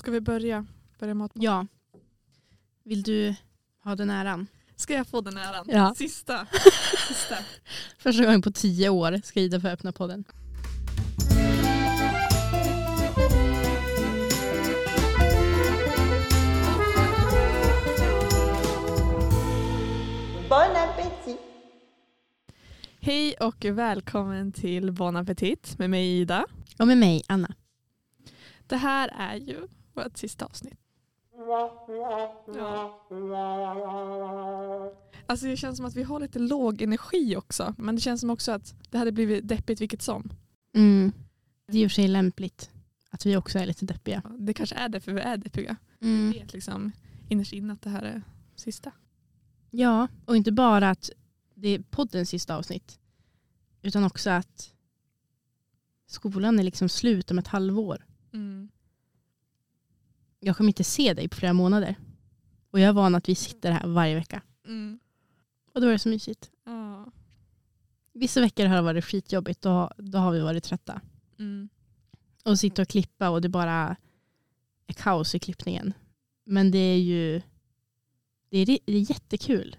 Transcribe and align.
Ska 0.00 0.10
vi 0.10 0.20
börja? 0.20 0.66
Börja 0.98 1.14
mat? 1.14 1.30
Ja. 1.34 1.66
Vill 2.84 3.02
du 3.02 3.34
ha 3.84 3.96
den 3.96 4.10
äran? 4.10 4.46
Ska 4.76 4.94
jag 4.94 5.06
få 5.06 5.20
den 5.20 5.36
äran? 5.36 5.64
Ja. 5.68 5.94
Sista. 5.94 6.46
Sista. 7.08 7.36
Första 7.98 8.24
gången 8.24 8.42
på 8.42 8.52
tio 8.52 8.88
år 8.88 9.20
ska 9.24 9.40
Ida 9.40 9.60
få 9.60 9.68
öppna 9.68 9.92
podden. 9.92 10.24
Bon 20.48 20.76
appétit 20.76 21.40
Hej 23.00 23.34
och 23.40 23.64
välkommen 23.64 24.52
till 24.52 24.92
Bon 24.92 25.16
Appetit 25.16 25.78
med 25.78 25.90
mig 25.90 26.20
Ida. 26.20 26.46
Och 26.78 26.86
med 26.86 26.98
mig, 26.98 27.22
Anna. 27.28 27.54
Det 28.66 28.76
här 28.76 29.12
är 29.18 29.36
ju 29.36 29.68
vårt 29.94 30.16
sista 30.16 30.44
avsnitt. 30.44 30.78
Ja. 31.32 31.86
Alltså 35.26 35.46
det 35.46 35.56
känns 35.56 35.76
som 35.76 35.86
att 35.86 35.96
vi 35.96 36.02
har 36.02 36.20
lite 36.20 36.38
låg 36.38 36.82
energi 36.82 37.36
också. 37.36 37.74
Men 37.78 37.94
det 37.94 38.00
känns 38.00 38.20
som 38.20 38.30
också 38.30 38.52
att 38.52 38.74
det 38.90 38.98
hade 38.98 39.12
blivit 39.12 39.48
deppigt 39.48 39.80
vilket 39.80 40.02
som. 40.02 40.30
Mm. 40.74 41.12
Det 41.66 41.78
är 41.78 41.88
för 41.88 41.94
sig 41.94 42.08
lämpligt 42.08 42.70
att 43.10 43.26
vi 43.26 43.36
också 43.36 43.58
är 43.58 43.66
lite 43.66 43.84
deppiga. 43.84 44.22
Det 44.38 44.54
kanske 44.54 44.74
är 44.74 44.88
därför 44.88 45.12
vi 45.12 45.20
är 45.20 45.36
deppiga. 45.36 45.76
Mm. 46.00 46.30
Vi 46.30 46.38
vet 46.38 46.52
liksom 46.52 46.92
innerst 47.28 47.52
inne 47.52 47.72
att 47.72 47.82
det 47.82 47.90
här 47.90 48.02
är 48.02 48.22
sista. 48.56 48.92
Ja, 49.70 50.08
och 50.24 50.36
inte 50.36 50.52
bara 50.52 50.90
att 50.90 51.10
det 51.54 51.68
är 51.68 51.82
poddens 51.90 52.28
sista 52.28 52.56
avsnitt. 52.56 52.98
Utan 53.82 54.04
också 54.04 54.30
att 54.30 54.74
skolan 56.06 56.58
är 56.58 56.62
liksom 56.62 56.88
slut 56.88 57.30
om 57.30 57.38
ett 57.38 57.48
halvår. 57.48 58.06
Jag 60.40 60.56
kommer 60.56 60.68
inte 60.68 60.84
se 60.84 61.14
dig 61.14 61.28
på 61.28 61.36
flera 61.36 61.52
månader. 61.52 61.96
Och 62.70 62.80
jag 62.80 62.88
är 62.88 62.92
van 62.92 63.14
att 63.14 63.28
vi 63.28 63.34
sitter 63.34 63.72
här 63.72 63.86
varje 63.86 64.14
vecka. 64.14 64.42
Mm. 64.66 64.98
Och 65.74 65.80
då 65.80 65.86
är 65.86 65.92
det 65.92 65.98
så 65.98 66.08
mysigt. 66.08 66.50
Ja. 66.64 67.12
Vissa 68.12 68.40
veckor 68.40 68.66
har 68.66 68.76
det 68.76 68.82
varit 68.82 69.04
skitjobbigt. 69.04 69.62
Då, 69.62 69.90
då 69.96 70.18
har 70.18 70.32
vi 70.32 70.40
varit 70.40 70.64
trötta. 70.64 71.00
Mm. 71.38 71.68
Och 72.44 72.58
sitta 72.58 72.82
och 72.82 72.88
klippa 72.88 73.28
och 73.28 73.40
det 73.40 73.48
bara 73.48 73.96
är 74.86 74.94
kaos 74.94 75.34
i 75.34 75.38
klippningen. 75.38 75.92
Men 76.44 76.70
det 76.70 76.78
är 76.78 76.98
ju 76.98 77.42
det 78.50 78.58
är, 78.58 78.66
det 78.66 78.92
är 78.92 79.10
jättekul. 79.10 79.76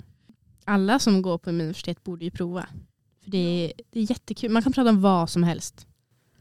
Alla 0.66 1.00
som 1.00 1.22
går 1.22 1.38
på 1.38 1.50
universitet 1.50 2.03
borde 2.03 2.25
ju 2.25 2.31
prova. 2.31 2.68
För 3.23 3.31
det 3.31 3.38
är, 3.38 3.73
det 3.92 4.00
är 4.00 4.09
jättekul. 4.12 4.52
Man 4.52 4.64
kan 4.64 4.73
prata 4.73 4.90
om 4.90 5.02
vad 5.02 5.30
som 5.30 5.44
helst. 5.44 5.88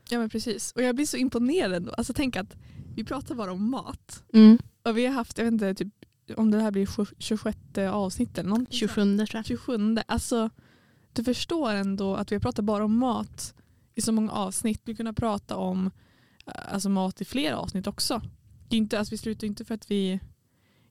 Ja 0.09 0.19
men 0.19 0.31
precis. 0.31 0.73
Och 0.73 0.83
jag 0.83 0.95
blir 0.95 1.07
så 1.07 1.17
imponerad. 1.17 1.91
Alltså 1.97 2.13
tänk 2.13 2.37
att 2.37 2.57
vi 2.95 3.05
pratar 3.05 3.35
bara 3.35 3.53
om 3.53 3.71
mat. 3.71 4.25
Mm. 4.33 4.59
Och 4.83 4.99
vi 4.99 5.07
har 5.07 5.13
haft, 5.13 5.39
jag 5.39 5.45
vet 5.45 5.53
inte, 5.53 5.75
typ, 5.75 5.95
om 6.37 6.51
det 6.51 6.61
här 6.61 6.71
blir 6.71 6.89
26 7.19 7.59
avsnitt 7.79 8.39
eller 8.39 8.49
någonting. 8.49 8.79
27 8.79 9.17
tror 9.17 9.29
jag. 9.33 9.47
27. 9.47 9.97
Alltså 10.07 10.51
du 11.13 11.25
förstår 11.25 11.71
ändå 11.71 12.17
att 12.17 12.33
vi 12.33 12.37
har 12.37 12.41
pratat 12.41 12.65
bara 12.65 12.85
om 12.85 12.99
mat 12.99 13.55
i 13.95 14.01
så 14.01 14.13
många 14.13 14.33
avsnitt. 14.33 14.81
Vi 14.85 14.95
kunna 14.95 15.13
prata 15.13 15.57
om 15.57 15.91
eh, 16.47 16.73
alltså, 16.75 16.89
mat 16.89 17.21
i 17.21 17.25
flera 17.25 17.57
avsnitt 17.57 17.87
också. 17.87 18.23
Det 18.69 18.77
är 18.77 18.79
inte, 18.79 18.99
alltså, 18.99 19.11
vi 19.11 19.19
slutar 19.19 19.47
inte 19.47 19.65
för 19.65 19.75
att 19.75 19.91
vi 19.91 20.21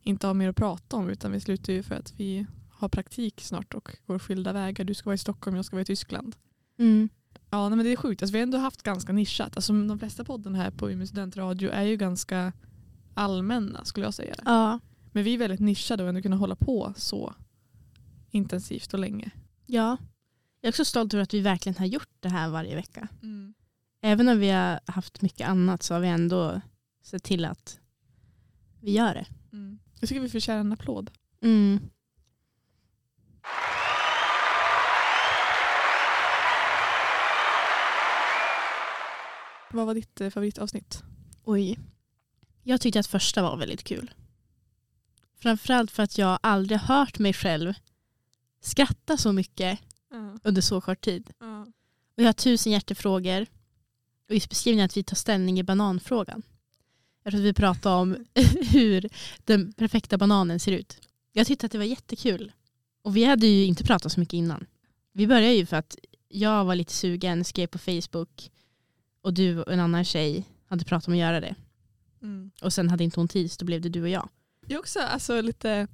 inte 0.01 0.27
har 0.27 0.33
mer 0.33 0.49
att 0.49 0.55
prata 0.55 0.97
om 0.97 1.09
utan 1.09 1.31
vi 1.31 1.39
slutar 1.39 1.73
ju 1.73 1.83
för 1.83 1.95
att 1.95 2.13
vi 2.17 2.45
har 2.69 2.89
praktik 2.89 3.41
snart 3.41 3.73
och 3.73 3.89
går 4.07 4.19
skilda 4.19 4.53
vägar. 4.53 4.85
Du 4.85 4.93
ska 4.93 5.09
vara 5.09 5.15
i 5.15 5.17
Stockholm, 5.17 5.55
jag 5.55 5.65
ska 5.65 5.75
vara 5.75 5.81
i 5.81 5.85
Tyskland. 5.85 6.35
Mm. 6.79 7.09
Ja, 7.49 7.69
nej, 7.69 7.75
men 7.77 7.85
det 7.85 7.91
är 7.91 7.95
sjukt. 7.95 8.21
Alltså, 8.21 8.33
vi 8.33 8.39
har 8.39 8.43
ändå 8.43 8.57
haft 8.57 8.83
ganska 8.83 9.13
nischat. 9.13 9.55
Alltså, 9.55 9.73
de 9.73 9.99
flesta 9.99 10.23
podden 10.23 10.55
här 10.55 10.71
på 10.71 10.91
Umeå 10.91 11.07
studentradio 11.07 11.69
är 11.69 11.83
ju 11.83 11.97
ganska 11.97 12.53
allmänna 13.13 13.85
skulle 13.85 14.05
jag 14.05 14.13
säga. 14.13 14.35
Ja. 14.45 14.79
Men 15.11 15.23
vi 15.23 15.33
är 15.33 15.37
väldigt 15.37 15.59
nischade 15.59 16.03
och 16.03 16.09
ändå 16.09 16.21
kunna 16.21 16.35
hålla 16.35 16.55
på 16.55 16.93
så 16.97 17.33
intensivt 18.31 18.93
och 18.93 18.99
länge. 18.99 19.31
ja. 19.65 19.97
Jag 20.61 20.67
är 20.67 20.71
också 20.71 20.85
stolt 20.85 21.13
över 21.13 21.23
att 21.23 21.33
vi 21.33 21.39
verkligen 21.39 21.77
har 21.77 21.85
gjort 21.85 22.09
det 22.19 22.29
här 22.29 22.49
varje 22.49 22.75
vecka. 22.75 23.07
Även 24.01 24.27
om 24.29 24.39
vi 24.39 24.49
har 24.49 24.79
haft 24.85 25.21
mycket 25.21 25.47
annat 25.49 25.83
så 25.83 25.93
har 25.93 26.01
vi 26.01 26.07
ändå 26.07 26.61
sett 27.03 27.23
till 27.23 27.45
att 27.45 27.79
vi 28.81 28.91
gör 28.91 29.13
det. 29.13 29.25
Mm. 29.53 29.79
Jag 29.99 30.09
tycker 30.09 30.21
vi 30.21 30.29
förtjänar 30.29 30.59
en 30.59 30.73
applåd. 30.73 31.11
Mm. 31.41 31.79
Vad 39.71 39.85
var 39.85 39.93
ditt 39.93 40.21
eh, 40.21 40.29
favoritavsnitt? 40.29 41.03
Oj. 41.43 41.79
Jag 42.63 42.81
tyckte 42.81 42.99
att 42.99 43.07
första 43.07 43.41
var 43.41 43.57
väldigt 43.57 43.83
kul. 43.83 44.11
Framförallt 45.35 45.91
för 45.91 46.03
att 46.03 46.17
jag 46.17 46.39
aldrig 46.43 46.79
hört 46.79 47.19
mig 47.19 47.33
själv 47.33 47.73
skratta 48.61 49.17
så 49.17 49.31
mycket 49.31 49.79
under 50.43 50.61
så 50.61 50.81
kort 50.81 51.01
tid. 51.01 51.31
Och 52.15 52.23
jag 52.23 52.27
har 52.27 52.33
tusen 52.33 52.71
hjärtefrågor. 52.71 53.47
Och 54.29 54.35
i 54.35 54.41
beskrivningen 54.49 54.85
att 54.85 54.97
vi 54.97 55.03
tar 55.03 55.15
ställning 55.15 55.59
i 55.59 55.63
bananfrågan. 55.63 56.43
Jag 57.23 57.31
tror 57.31 57.41
att 57.41 57.45
vi 57.45 57.53
pratar 57.53 57.95
om 57.95 58.25
hur 58.71 59.09
den 59.45 59.73
perfekta 59.73 60.17
bananen 60.17 60.59
ser 60.59 60.71
ut. 60.71 61.01
Jag 61.31 61.47
tyckte 61.47 61.65
att 61.65 61.71
det 61.71 61.77
var 61.77 61.85
jättekul. 61.85 62.51
Och 63.01 63.17
vi 63.17 63.23
hade 63.23 63.47
ju 63.47 63.65
inte 63.65 63.83
pratat 63.83 64.11
så 64.11 64.19
mycket 64.19 64.33
innan. 64.33 64.65
Vi 65.13 65.27
började 65.27 65.53
ju 65.53 65.65
för 65.65 65.77
att 65.77 65.97
jag 66.27 66.65
var 66.65 66.75
lite 66.75 66.93
sugen, 66.93 67.43
skrev 67.43 67.67
på 67.67 67.77
Facebook 67.77 68.51
och 69.21 69.33
du 69.33 69.61
och 69.61 69.73
en 69.73 69.79
annan 69.79 70.05
tjej 70.05 70.45
hade 70.65 70.85
pratat 70.85 71.07
om 71.07 71.13
att 71.13 71.19
göra 71.19 71.39
det. 71.39 71.55
Mm. 72.21 72.51
Och 72.61 72.73
sen 72.73 72.89
hade 72.89 73.03
inte 73.03 73.19
hon 73.19 73.27
tid 73.27 73.51
så 73.51 73.59
då 73.59 73.65
blev 73.65 73.81
det 73.81 73.89
du 73.89 74.01
och 74.01 74.09
jag. 74.09 74.29
Jag 74.61 74.75
är 74.75 74.79
också 74.79 74.99
alltså, 74.99 75.41
lite 75.41 75.87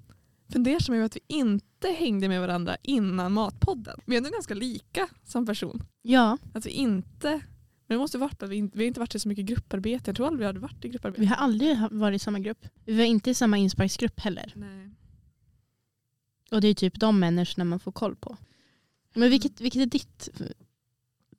fundersam 0.52 0.96
över 0.96 1.06
att 1.06 1.16
vi 1.16 1.22
inte 1.28 1.88
hängde 1.90 2.28
med 2.28 2.42
varandra 2.42 2.78
innan 2.82 3.34
Matpodden. 3.34 4.00
Vi 4.06 4.16
är 4.16 4.18
ändå 4.18 4.30
ganska 4.30 4.54
lika 4.54 5.08
som 5.24 5.46
person. 5.46 5.84
Ja, 6.02 6.38
Att 6.54 6.66
vi 6.66 6.70
inte, 6.70 7.30
men 7.88 7.98
det 7.98 7.98
måste 7.98 8.18
varit 8.18 8.44
att 8.44 8.50
vi, 8.50 8.56
inte, 8.56 8.78
vi 8.78 8.84
har 8.84 8.88
inte 8.88 9.00
varit 9.00 9.16
i 9.16 9.20
så 9.20 9.28
mycket 9.28 9.46
grupparbete. 9.46 10.10
Jag 10.10 10.16
tror 10.16 10.28
aldrig 10.28 10.40
vi 10.40 10.46
hade 10.46 10.60
varit 10.60 10.86
i 10.86 10.90
grupparbete. 10.90 11.22
vi 11.22 11.28
har 11.28 11.36
aldrig 11.36 11.78
varit 11.92 12.16
i 12.16 12.20
samma 12.20 12.40
grupp. 12.40 12.66
Vi 12.86 12.98
var 12.98 13.04
inte 13.04 13.30
i 13.30 13.34
samma 13.34 13.58
insparksgrupp 13.58 14.20
heller. 14.20 14.54
Nej. 14.56 14.92
Och 16.52 16.62
det 16.62 16.68
är 16.68 16.74
typ 16.74 17.00
de 17.00 17.20
människorna 17.20 17.66
man 17.66 17.80
får 17.80 17.92
koll 17.92 18.16
på. 18.16 18.38
Men 19.14 19.30
vilket, 19.30 19.62
vilket 19.62 19.82
är 19.82 19.86
ditt 19.86 20.30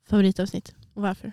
favoritavsnitt 0.08 0.74
och 0.94 1.02
varför? 1.02 1.32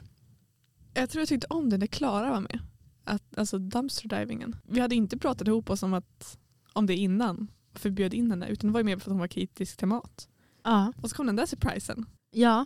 Jag 0.93 1.09
tror 1.09 1.21
jag 1.21 1.27
tyckte 1.29 1.47
om 1.49 1.69
det 1.69 1.77
när 1.77 1.87
Klara 1.87 2.29
var 2.29 2.39
med. 2.39 2.59
Att, 3.03 3.37
alltså 3.37 3.57
dumpster 3.59 4.07
divingen. 4.09 4.55
Vi 4.63 4.79
hade 4.79 4.95
inte 4.95 5.17
pratat 5.17 5.47
ihop 5.47 5.69
oss 5.69 5.83
om, 5.83 5.93
att, 5.93 6.37
om 6.73 6.85
det 6.85 6.95
innan. 6.95 7.47
Varför 7.73 7.89
vi 7.89 7.95
bjöd 7.95 8.13
in 8.13 8.31
henne. 8.31 8.47
Utan 8.47 8.67
det 8.67 8.73
var 8.73 8.79
ju 8.79 8.83
mer 8.83 8.97
för 8.97 9.01
att 9.01 9.13
hon 9.13 9.19
var 9.19 9.27
kritisk 9.27 9.77
till 9.77 9.87
mat. 9.87 10.27
Ja, 10.63 10.93
Och 11.01 11.09
så 11.09 11.15
kom 11.15 11.25
den 11.25 11.35
där 11.35 11.45
surprisen. 11.45 12.05
ja. 12.31 12.65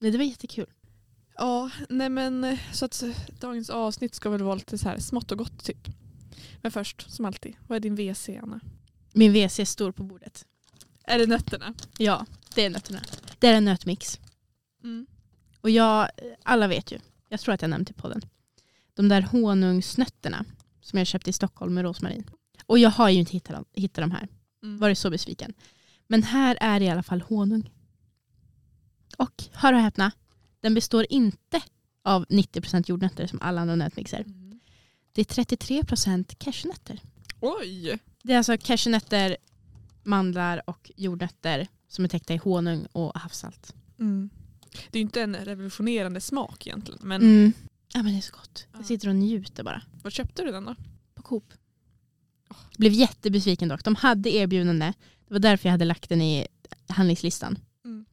Nej, 0.00 0.10
det 0.10 0.18
var 0.18 0.24
jättekul. 0.24 0.66
Ja, 1.36 1.70
nej 1.88 2.08
men 2.08 2.44
eh, 2.44 2.58
så 2.72 2.84
att 2.84 3.02
eh, 3.02 3.10
dagens 3.40 3.70
avsnitt 3.70 4.14
ska 4.14 4.30
väl 4.30 4.42
vara 4.42 4.54
lite 4.54 4.78
så 4.78 4.88
här 4.88 4.98
smått 4.98 5.32
och 5.32 5.38
gott 5.38 5.64
typ. 5.64 5.88
Men 6.62 6.70
först, 6.72 7.10
som 7.10 7.24
alltid, 7.24 7.56
vad 7.66 7.76
är 7.76 7.80
din 7.80 7.94
WC 7.94 8.28
Anna? 8.42 8.60
Min 9.12 9.32
WC 9.32 9.58
är 9.60 9.64
stor 9.64 9.92
på 9.92 10.02
bordet. 10.02 10.46
Är 11.04 11.18
det 11.18 11.26
nötterna? 11.26 11.74
Ja, 11.98 12.26
det 12.54 12.64
är 12.64 12.70
nötterna. 12.70 13.00
Det 13.38 13.46
är 13.48 13.54
en 13.54 13.64
nötmix. 13.64 14.20
Mm. 14.82 15.06
Och 15.60 15.70
jag, 15.70 16.08
alla 16.42 16.66
vet 16.68 16.92
ju, 16.92 16.98
jag 17.34 17.40
tror 17.40 17.54
att 17.54 17.62
jag 17.62 17.68
nämnt 17.70 17.90
i 17.90 17.92
podden, 17.92 18.20
de 18.94 19.08
där 19.08 19.22
honungsnötterna 19.22 20.44
som 20.80 20.98
jag 20.98 21.06
köpte 21.06 21.30
i 21.30 21.32
Stockholm 21.32 21.74
med 21.74 21.84
rosmarin. 21.84 22.30
Och 22.66 22.78
jag 22.78 22.90
har 22.90 23.08
ju 23.10 23.18
inte 23.18 23.32
hittat 23.32 23.56
dem, 23.56 23.64
hittat 23.72 24.02
dem 24.02 24.10
här, 24.10 24.28
Mm. 24.62 24.78
varit 24.78 24.98
så 24.98 25.10
besviken. 25.10 25.54
Men 26.06 26.22
här 26.22 26.58
är 26.60 26.80
i 26.80 26.88
alla 26.88 27.02
fall 27.02 27.20
honung. 27.20 27.70
Och 29.18 29.44
hör 29.52 29.72
och 29.72 29.80
häpna, 29.80 30.12
den 30.60 30.74
består 30.74 31.06
inte 31.10 31.62
av 32.02 32.26
90% 32.28 32.88
jordnötter 32.88 33.26
som 33.26 33.38
alla 33.42 33.60
andra 33.60 33.76
nötmixer. 33.76 34.20
Mm. 34.20 34.60
Det 35.12 35.20
är 35.20 35.44
33% 35.44 36.34
cashewnötter. 36.38 37.00
Oj! 37.40 37.98
Det 38.22 38.32
är 38.32 38.36
alltså 38.38 38.56
cashewnötter, 38.58 39.36
mandlar 40.02 40.62
och 40.70 40.90
jordnötter 40.96 41.68
som 41.88 42.04
är 42.04 42.08
täckta 42.08 42.34
i 42.34 42.36
honung 42.36 42.86
och 42.92 43.18
havssalt. 43.18 43.74
Mm. 43.98 44.30
Det 44.90 44.98
är 44.98 45.00
ju 45.00 45.06
inte 45.06 45.22
en 45.22 45.36
revolutionerande 45.36 46.20
smak 46.20 46.66
egentligen. 46.66 47.00
Men 47.02 47.22
Mm. 47.22 47.52
Ja 47.94 48.02
men 48.02 48.12
det 48.12 48.18
är 48.18 48.22
så 48.22 48.36
gott. 48.36 48.66
Ja. 48.72 48.78
Jag 48.78 48.86
sitter 48.86 49.08
och 49.08 49.16
njuter 49.16 49.62
bara. 49.62 49.82
vad 50.02 50.12
köpte 50.12 50.42
du 50.42 50.52
den 50.52 50.64
då? 50.64 50.74
På 51.14 51.22
Coop. 51.22 51.52
Blev 52.78 52.92
jättebesviken 52.92 53.68
dock. 53.68 53.84
De 53.84 53.94
hade 53.96 54.30
erbjudande. 54.34 54.92
Det 55.28 55.34
var 55.34 55.38
därför 55.38 55.68
jag 55.68 55.72
hade 55.72 55.84
lagt 55.84 56.08
den 56.08 56.22
i 56.22 56.46
handlingslistan. 56.88 57.58
Mm. 57.84 58.04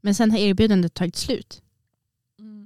Men 0.00 0.14
sen 0.14 0.30
har 0.30 0.38
erbjudandet 0.38 0.94
tagit 0.94 1.16
slut. 1.16 1.62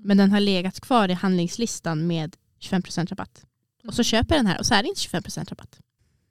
Men 0.04 0.16
den 0.16 0.30
har 0.30 0.40
legat 0.40 0.80
kvar 0.80 1.08
i 1.08 1.12
handlingslistan 1.12 2.06
med 2.06 2.36
25% 2.60 3.06
rabatt. 3.06 3.44
Och 3.86 3.94
så 3.94 4.02
köper 4.02 4.34
jag 4.34 4.38
den 4.38 4.46
här 4.46 4.58
och 4.58 4.66
så 4.66 4.74
är 4.74 4.82
det 4.82 4.88
inte 4.88 5.00
25% 5.00 5.48
rabatt. 5.50 5.80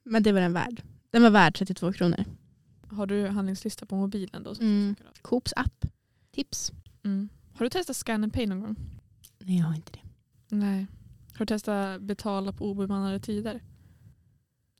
Men 0.04 0.22
det 0.22 0.32
var 0.32 0.40
den 0.40 0.52
värd. 0.52 0.82
Den 1.10 1.22
var 1.22 1.30
värd 1.30 1.54
32 1.54 1.92
kronor. 1.92 2.24
Har 2.90 3.06
du 3.06 3.26
handlingslista 3.26 3.86
på 3.86 3.96
mobilen 3.96 4.42
då? 4.42 4.54
Mm. 4.60 4.96
Coops 5.22 5.52
app. 5.56 5.84
Tips. 6.34 6.72
Mm. 7.08 7.28
Har 7.54 7.64
du 7.64 7.70
testat 7.70 7.96
Scan 7.96 8.24
and 8.24 8.32
Pay 8.32 8.46
någon 8.46 8.60
gång? 8.60 8.76
Nej 9.38 9.58
jag 9.58 9.66
har 9.66 9.74
inte 9.74 9.92
det. 9.92 10.00
Nej. 10.56 10.86
Har 11.32 11.38
du 11.38 11.46
testat 11.46 12.02
betala 12.02 12.52
på 12.52 12.70
obemannade 12.70 13.20
tider? 13.20 13.62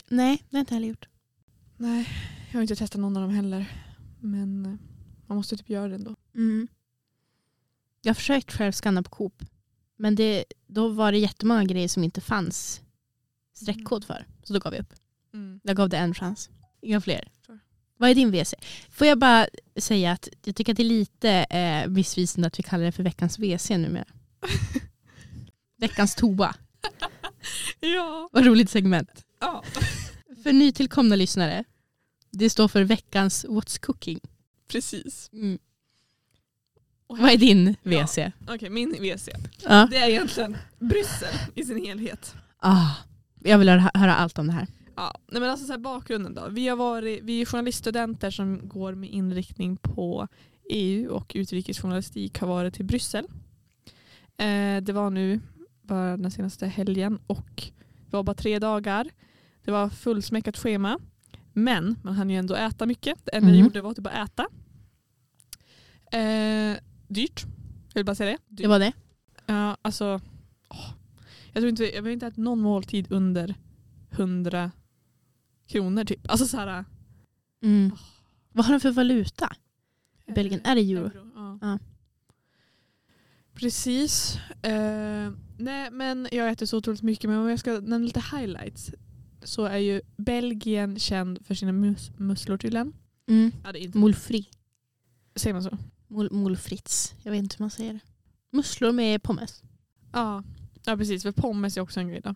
Nej, 0.09 0.37
det 0.37 0.57
har 0.57 0.59
jag 0.59 0.63
inte 0.63 0.75
heller 0.75 0.89
gjort. 0.89 1.09
Nej, 1.77 2.09
jag 2.49 2.59
har 2.59 2.63
inte 2.63 2.77
testat 2.77 3.01
någon 3.01 3.17
av 3.17 3.23
dem 3.23 3.31
heller. 3.31 3.85
Men 4.21 4.67
eh, 4.67 4.75
man 5.27 5.37
måste 5.37 5.57
typ 5.57 5.71
göra 5.71 5.89
det 5.89 5.95
ändå. 5.95 6.15
Mm. 6.35 6.69
Jag 8.03 8.11
har 8.11 8.15
försökt 8.15 8.53
själv 8.53 8.73
skanna 8.73 9.03
på 9.03 9.11
Coop. 9.11 9.45
Men 9.97 10.15
det, 10.15 10.45
då 10.67 10.89
var 10.89 11.13
det 11.13 11.19
jättemånga 11.19 11.65
grejer 11.65 11.89
som 11.89 12.05
inte 12.05 12.21
fanns 12.21 12.81
streckkod 13.53 14.05
för. 14.05 14.27
Så 14.43 14.53
då 14.53 14.59
gav 14.59 14.75
jag 14.75 14.83
upp. 14.83 14.95
Mm. 15.35 15.61
Jag 15.63 15.77
gav 15.77 15.89
det 15.89 15.97
en 15.97 16.15
chans. 16.15 16.51
Inga 16.81 17.01
fler. 17.01 17.29
Vad 17.99 18.11
är 18.11 18.15
din 18.15 18.31
WC? 18.31 18.55
Får 18.91 19.07
jag 19.07 19.19
bara 19.19 19.47
säga 19.77 20.13
att 20.13 20.29
jag 20.45 20.55
tycker 20.57 20.73
att 20.73 20.77
det 20.77 20.83
är 20.83 20.85
lite 20.85 21.31
eh, 21.31 21.89
missvisande 21.89 22.47
att 22.47 22.59
vi 22.59 22.63
kallar 22.63 22.85
det 22.85 22.93
för 22.93 23.03
veckans 23.03 23.39
WC 23.39 23.71
numera. 23.71 24.05
veckans 25.77 26.15
toa. 26.15 26.55
Ja. 27.81 28.29
Vad 28.33 28.47
roligt 28.47 28.71
segment. 28.71 29.25
ja. 29.41 29.63
För 30.43 30.53
nytillkomna 30.53 31.17
lyssnare. 31.17 31.65
Det 32.31 32.51
står 32.51 32.69
för 32.69 32.83
veckans 32.83 33.45
What's 33.45 33.81
Cooking. 33.81 34.21
Precis. 34.69 35.31
Mm. 35.33 35.59
Vad 37.07 37.31
är 37.31 37.37
din 37.37 37.77
WC? 37.83 38.19
Okej, 38.49 38.71
min 38.71 38.93
WC. 38.93 39.29
Ja. 39.65 39.89
Det 39.91 39.97
är 39.97 40.09
egentligen 40.09 40.57
Bryssel 40.79 41.35
i 41.55 41.65
sin 41.65 41.87
helhet. 41.87 42.35
Ah, 42.59 42.91
jag 43.45 43.59
vill 43.59 43.69
höra, 43.69 43.91
höra 43.95 44.15
allt 44.15 44.39
om 44.39 44.47
det 44.47 44.53
här. 44.53 44.67
Ja, 44.99 45.15
nej 45.27 45.41
men 45.41 45.51
alltså 45.51 45.67
så 45.67 45.79
bakgrunden 45.79 46.35
då. 46.35 46.49
Vi, 46.49 46.69
har 46.69 46.77
varit, 46.77 47.23
vi 47.23 47.41
är 47.41 47.47
journaliststudenter 47.47 48.31
som 48.31 48.69
går 48.69 48.95
med 48.95 49.11
inriktning 49.11 49.77
på 49.77 50.29
EU 50.71 51.11
och 51.11 51.33
utrikesjournalistik 51.35 52.39
har 52.41 52.49
varit 52.49 52.75
till 52.75 52.85
Bryssel. 52.85 53.25
Eh, 54.37 54.83
det 54.83 54.93
var 54.93 55.11
nu 55.11 55.41
bara 55.83 56.17
den 56.17 56.31
senaste 56.31 56.67
helgen 56.67 57.19
och 57.27 57.63
det 58.11 58.17
var 58.17 58.23
bara 58.23 58.35
tre 58.35 58.59
dagar. 58.59 59.11
Det 59.65 59.71
var 59.71 59.89
fullsmäckat 59.89 60.57
schema. 60.57 60.99
Men 61.53 61.97
man 62.03 62.15
hann 62.15 62.31
ju 62.31 62.37
ändå 62.37 62.55
äta 62.55 62.87
mycket. 62.87 63.19
Det 63.25 63.31
enda 63.37 63.49
Mm. 63.49 63.59
jag 63.59 63.65
gjorde 63.65 63.81
var 63.81 63.95
typ 63.95 64.07
att 64.07 64.31
äta. 64.31 64.47
Eh, 66.19 66.77
dyrt. 67.09 67.45
Jag 67.89 67.95
vill 67.95 68.05
bara 68.05 68.15
säga 68.15 68.31
det. 68.31 68.39
Dyrt. 68.55 68.63
Det 68.63 68.69
var 68.69 68.79
det. 68.79 68.93
Ja, 69.47 69.77
alltså. 69.83 70.21
åh. 70.69 70.91
Jag 71.53 71.61
tror 71.61 71.69
inte, 71.69 71.85
jag 71.95 72.03
har 72.03 72.09
inte 72.11 72.27
ätit 72.27 72.37
någon 72.37 72.61
måltid 72.61 73.07
under 73.13 73.55
100 74.11 74.71
kronor 75.69 76.05
typ. 76.05 76.31
Alltså 76.31 76.47
så 76.47 76.57
här. 76.57 76.85
Mm. 77.63 77.93
Vad 78.53 78.67
har 78.67 78.73
de 78.73 78.81
för 78.81 78.91
valuta? 78.91 79.57
I 80.27 80.33
Belgien, 80.33 80.61
är 80.65 80.75
det 80.75 80.81
euro? 80.81 81.11
ja. 81.35 81.59
Ja. 81.61 81.79
Precis. 83.55 84.39
Eh, 84.63 85.33
nej 85.59 85.91
men 85.91 86.29
jag 86.33 86.51
äter 86.51 86.67
så 86.67 86.77
otroligt 86.79 87.03
mycket 87.03 87.31
men 87.31 87.39
om 87.39 87.49
jag 87.49 87.59
ska 87.59 87.73
nämna 87.73 87.99
lite 87.99 88.23
highlights 88.37 88.91
så 89.43 89.65
är 89.65 89.79
ju 89.79 90.01
Belgien 90.17 90.99
känd 90.99 91.47
för 91.47 91.55
sina 91.55 91.73
mus 91.73 92.11
musslor 92.17 92.59
tydligen. 92.59 92.93
Mm. 93.29 93.53
Ja, 93.65 93.77
inte. 93.77 93.99
Molfri. 93.99 94.49
Säger 95.37 95.55
man 95.55 95.63
så? 95.63 95.79
Mol, 96.09 96.29
molfritz. 96.33 97.15
Jag 97.23 97.33
vet 97.33 97.39
inte 97.39 97.57
hur 97.59 97.63
man 97.63 97.71
säger 97.71 97.93
det. 97.93 98.01
Musslor 98.51 98.93
med 98.93 99.23
pommes. 99.23 99.63
Ja. 100.13 100.45
ja 100.85 100.97
precis 100.97 101.23
för 101.23 101.33
pommes 101.33 101.77
är 101.77 101.81
också 101.81 102.01
en 102.01 102.09
grej 102.09 102.21
då. 102.21 102.35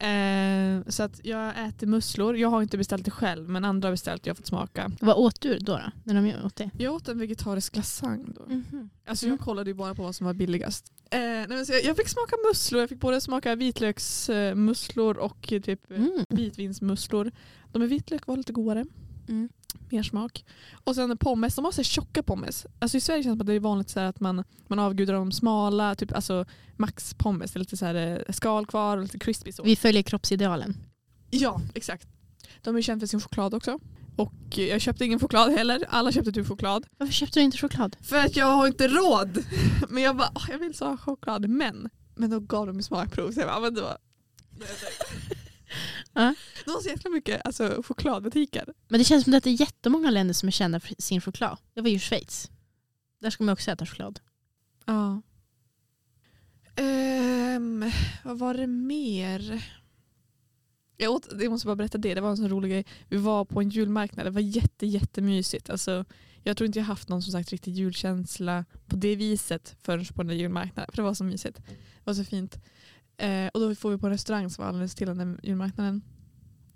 Eh, 0.00 0.82
så 0.88 1.02
att 1.02 1.20
jag 1.24 1.66
äter 1.68 1.86
musslor. 1.86 2.36
Jag 2.36 2.48
har 2.48 2.62
inte 2.62 2.78
beställt 2.78 3.04
det 3.04 3.10
själv 3.10 3.48
men 3.48 3.64
andra 3.64 3.86
har 3.86 3.92
beställt 3.92 4.20
och 4.22 4.26
jag 4.26 4.30
har 4.30 4.36
fått 4.36 4.46
smaka. 4.46 4.90
Vad 5.00 5.16
åt 5.16 5.40
du 5.40 5.58
då? 5.58 5.80
då 6.04 6.12
när 6.14 6.14
de 6.22 6.44
åt 6.46 6.56
det? 6.56 6.70
Jag 6.78 6.94
åt 6.94 7.08
en 7.08 7.18
vegetarisk 7.18 7.76
lasagne 7.76 8.24
då. 8.34 8.54
Mhm. 8.54 8.90
Alltså 9.06 9.26
Mm. 9.26 9.36
jag 9.36 9.44
kollade 9.44 9.70
ju 9.70 9.74
bara 9.74 9.94
på 9.94 10.02
vad 10.02 10.14
som 10.14 10.26
var 10.26 10.34
billigast. 10.34 10.92
Eh, 11.10 11.18
nej, 11.20 11.46
men 11.48 11.66
så 11.66 11.72
jag, 11.72 11.84
jag 11.84 11.96
fick 11.96 12.08
smaka 12.08 12.36
musslor, 12.50 12.80
jag 12.80 12.88
fick 12.88 13.00
både 13.00 13.20
smaka 13.20 13.54
vitlöksmusslor 13.54 15.16
och 15.18 15.52
eh, 15.52 15.60
typ 15.62 15.90
Mm. 15.90 16.24
vitvinsmusslor. 16.28 17.32
De 17.72 17.78
med 17.78 17.88
vitlök 17.88 18.26
var 18.26 18.36
lite 18.36 18.52
godare, 18.52 18.84
Mm. 19.28 19.48
mer 19.90 20.02
smak. 20.02 20.44
Och 20.84 20.94
sen 20.94 21.16
pommes, 21.18 21.54
de 21.54 21.64
har 21.64 21.72
så 21.72 21.82
tjocka 21.82 22.22
pommes. 22.22 22.66
Alltså 22.78 22.96
i 22.96 23.00
Sverige 23.00 23.22
känns 23.22 23.32
det 23.34 23.36
som 23.36 23.40
att 23.40 23.46
det 23.46 23.54
är 23.54 23.60
vanligt 23.60 23.90
så 23.90 24.00
att 24.00 24.20
man, 24.20 24.44
man 24.66 24.78
avgudar 24.78 25.14
de 25.14 25.32
smala, 25.32 25.94
typ 25.94 26.12
alltså 26.12 26.44
max 26.76 27.14
pommes, 27.14 27.52
det 27.52 27.56
är 27.56 27.60
lite 27.60 27.76
så 27.76 27.86
här 27.86 27.94
eh, 28.28 28.32
skal 28.32 28.66
kvar 28.66 28.96
och 28.96 29.02
lite 29.02 29.18
crispy 29.18 29.52
så. 29.52 29.62
Vi 29.62 29.76
följer 29.76 30.02
kroppsidealen. 30.02 30.76
Ja, 31.30 31.60
exakt. 31.74 32.08
De 32.62 32.76
är 32.76 32.82
kända 32.82 33.00
för 33.00 33.06
sin 33.06 33.20
choklad 33.20 33.54
också. 33.54 33.78
Och 34.16 34.58
jag 34.58 34.80
köpte 34.80 35.04
ingen 35.04 35.18
choklad 35.20 35.50
heller, 35.52 35.84
alla 35.88 36.12
köpte 36.12 36.32
typ 36.32 36.48
choklad. 36.48 36.86
Varför 36.98 37.12
köpte 37.12 37.40
du 37.40 37.44
inte 37.44 37.58
choklad? 37.58 37.96
För 38.00 38.16
att 38.16 38.36
jag 38.36 38.46
har 38.46 38.66
inte 38.66 38.88
råd. 38.88 39.44
Men 39.88 40.02
jag 40.02 40.16
bara, 40.16 40.30
"Åh, 40.34 40.44
jag 40.50 40.58
vill 40.58 40.74
så 40.74 40.84
ha 40.88 40.96
choklad. 40.96 41.48
Men, 41.48 41.90
men 42.14 42.30
då 42.30 42.40
gav 42.40 42.66
de 42.66 42.72
mig 42.72 42.82
smakprov. 42.82 43.32
Så 43.32 43.40
jag 43.40 43.48
bara, 43.48 43.60
men 43.60 43.74
det 43.74 43.82
var... 43.82 43.98
Ja. 46.12 46.34
De 46.64 46.70
har 46.70 46.80
så 46.80 46.88
jäkla 46.88 47.10
mycket 47.10 47.40
alltså, 47.44 47.82
chokladbutiker. 47.86 48.72
Men 48.88 48.98
det 48.98 49.04
känns 49.04 49.24
som 49.24 49.34
att 49.34 49.44
det 49.44 49.50
är 49.50 49.60
jättemånga 49.60 50.10
länder 50.10 50.34
som 50.34 50.46
är 50.46 50.52
kända 50.52 50.80
för 50.80 50.94
sin 50.98 51.20
choklad. 51.20 51.58
Jag 51.74 51.82
var 51.82 51.90
ju 51.90 51.96
i 51.96 52.00
Schweiz. 52.00 52.50
Där 53.20 53.30
ska 53.30 53.44
man 53.44 53.52
också 53.52 53.70
äta 53.70 53.86
choklad. 53.86 54.20
Ja. 54.84 55.22
Ehm, 56.76 57.90
vad 58.24 58.38
var 58.38 58.54
det 58.54 58.66
mer? 58.66 59.64
Jag, 60.96 61.12
åt, 61.12 61.28
jag 61.40 61.50
måste 61.50 61.66
bara 61.66 61.76
berätta 61.76 61.98
det, 61.98 62.14
det 62.14 62.20
var 62.20 62.30
en 62.30 62.36
sån 62.36 62.48
rolig 62.48 62.70
grej. 62.70 62.86
Vi 63.08 63.16
var 63.16 63.44
på 63.44 63.60
en 63.60 63.70
julmarknad, 63.70 64.26
det 64.26 64.30
var 64.30 64.40
jätte, 64.40 64.86
jättemysigt. 64.86 65.70
Alltså, 65.70 66.04
jag 66.42 66.56
tror 66.56 66.66
inte 66.66 66.78
jag 66.78 66.86
haft 66.86 67.08
någon 67.08 67.22
som 67.22 67.32
sagt 67.32 67.50
riktig 67.50 67.72
julkänsla 67.72 68.64
på 68.86 68.96
det 68.96 69.16
viset 69.16 69.76
förrän 69.82 70.04
på 70.04 70.22
den 70.22 70.26
där 70.26 70.34
julmarknaden. 70.34 70.90
För 70.92 70.96
det 70.96 71.02
var 71.02 71.14
så 71.14 71.24
mysigt. 71.24 71.58
Det 71.66 72.04
var 72.04 72.14
så 72.14 72.24
fint. 72.24 72.58
Eh, 73.18 73.48
och 73.54 73.60
då 73.60 73.74
får 73.74 73.90
vi 73.90 73.98
på 73.98 74.06
en 74.06 74.12
restaurang 74.12 74.50
som 74.50 74.62
var 74.62 74.68
alldeles 74.68 74.94
till 74.94 75.06
den 75.06 75.40
julmarknaden. 75.42 76.02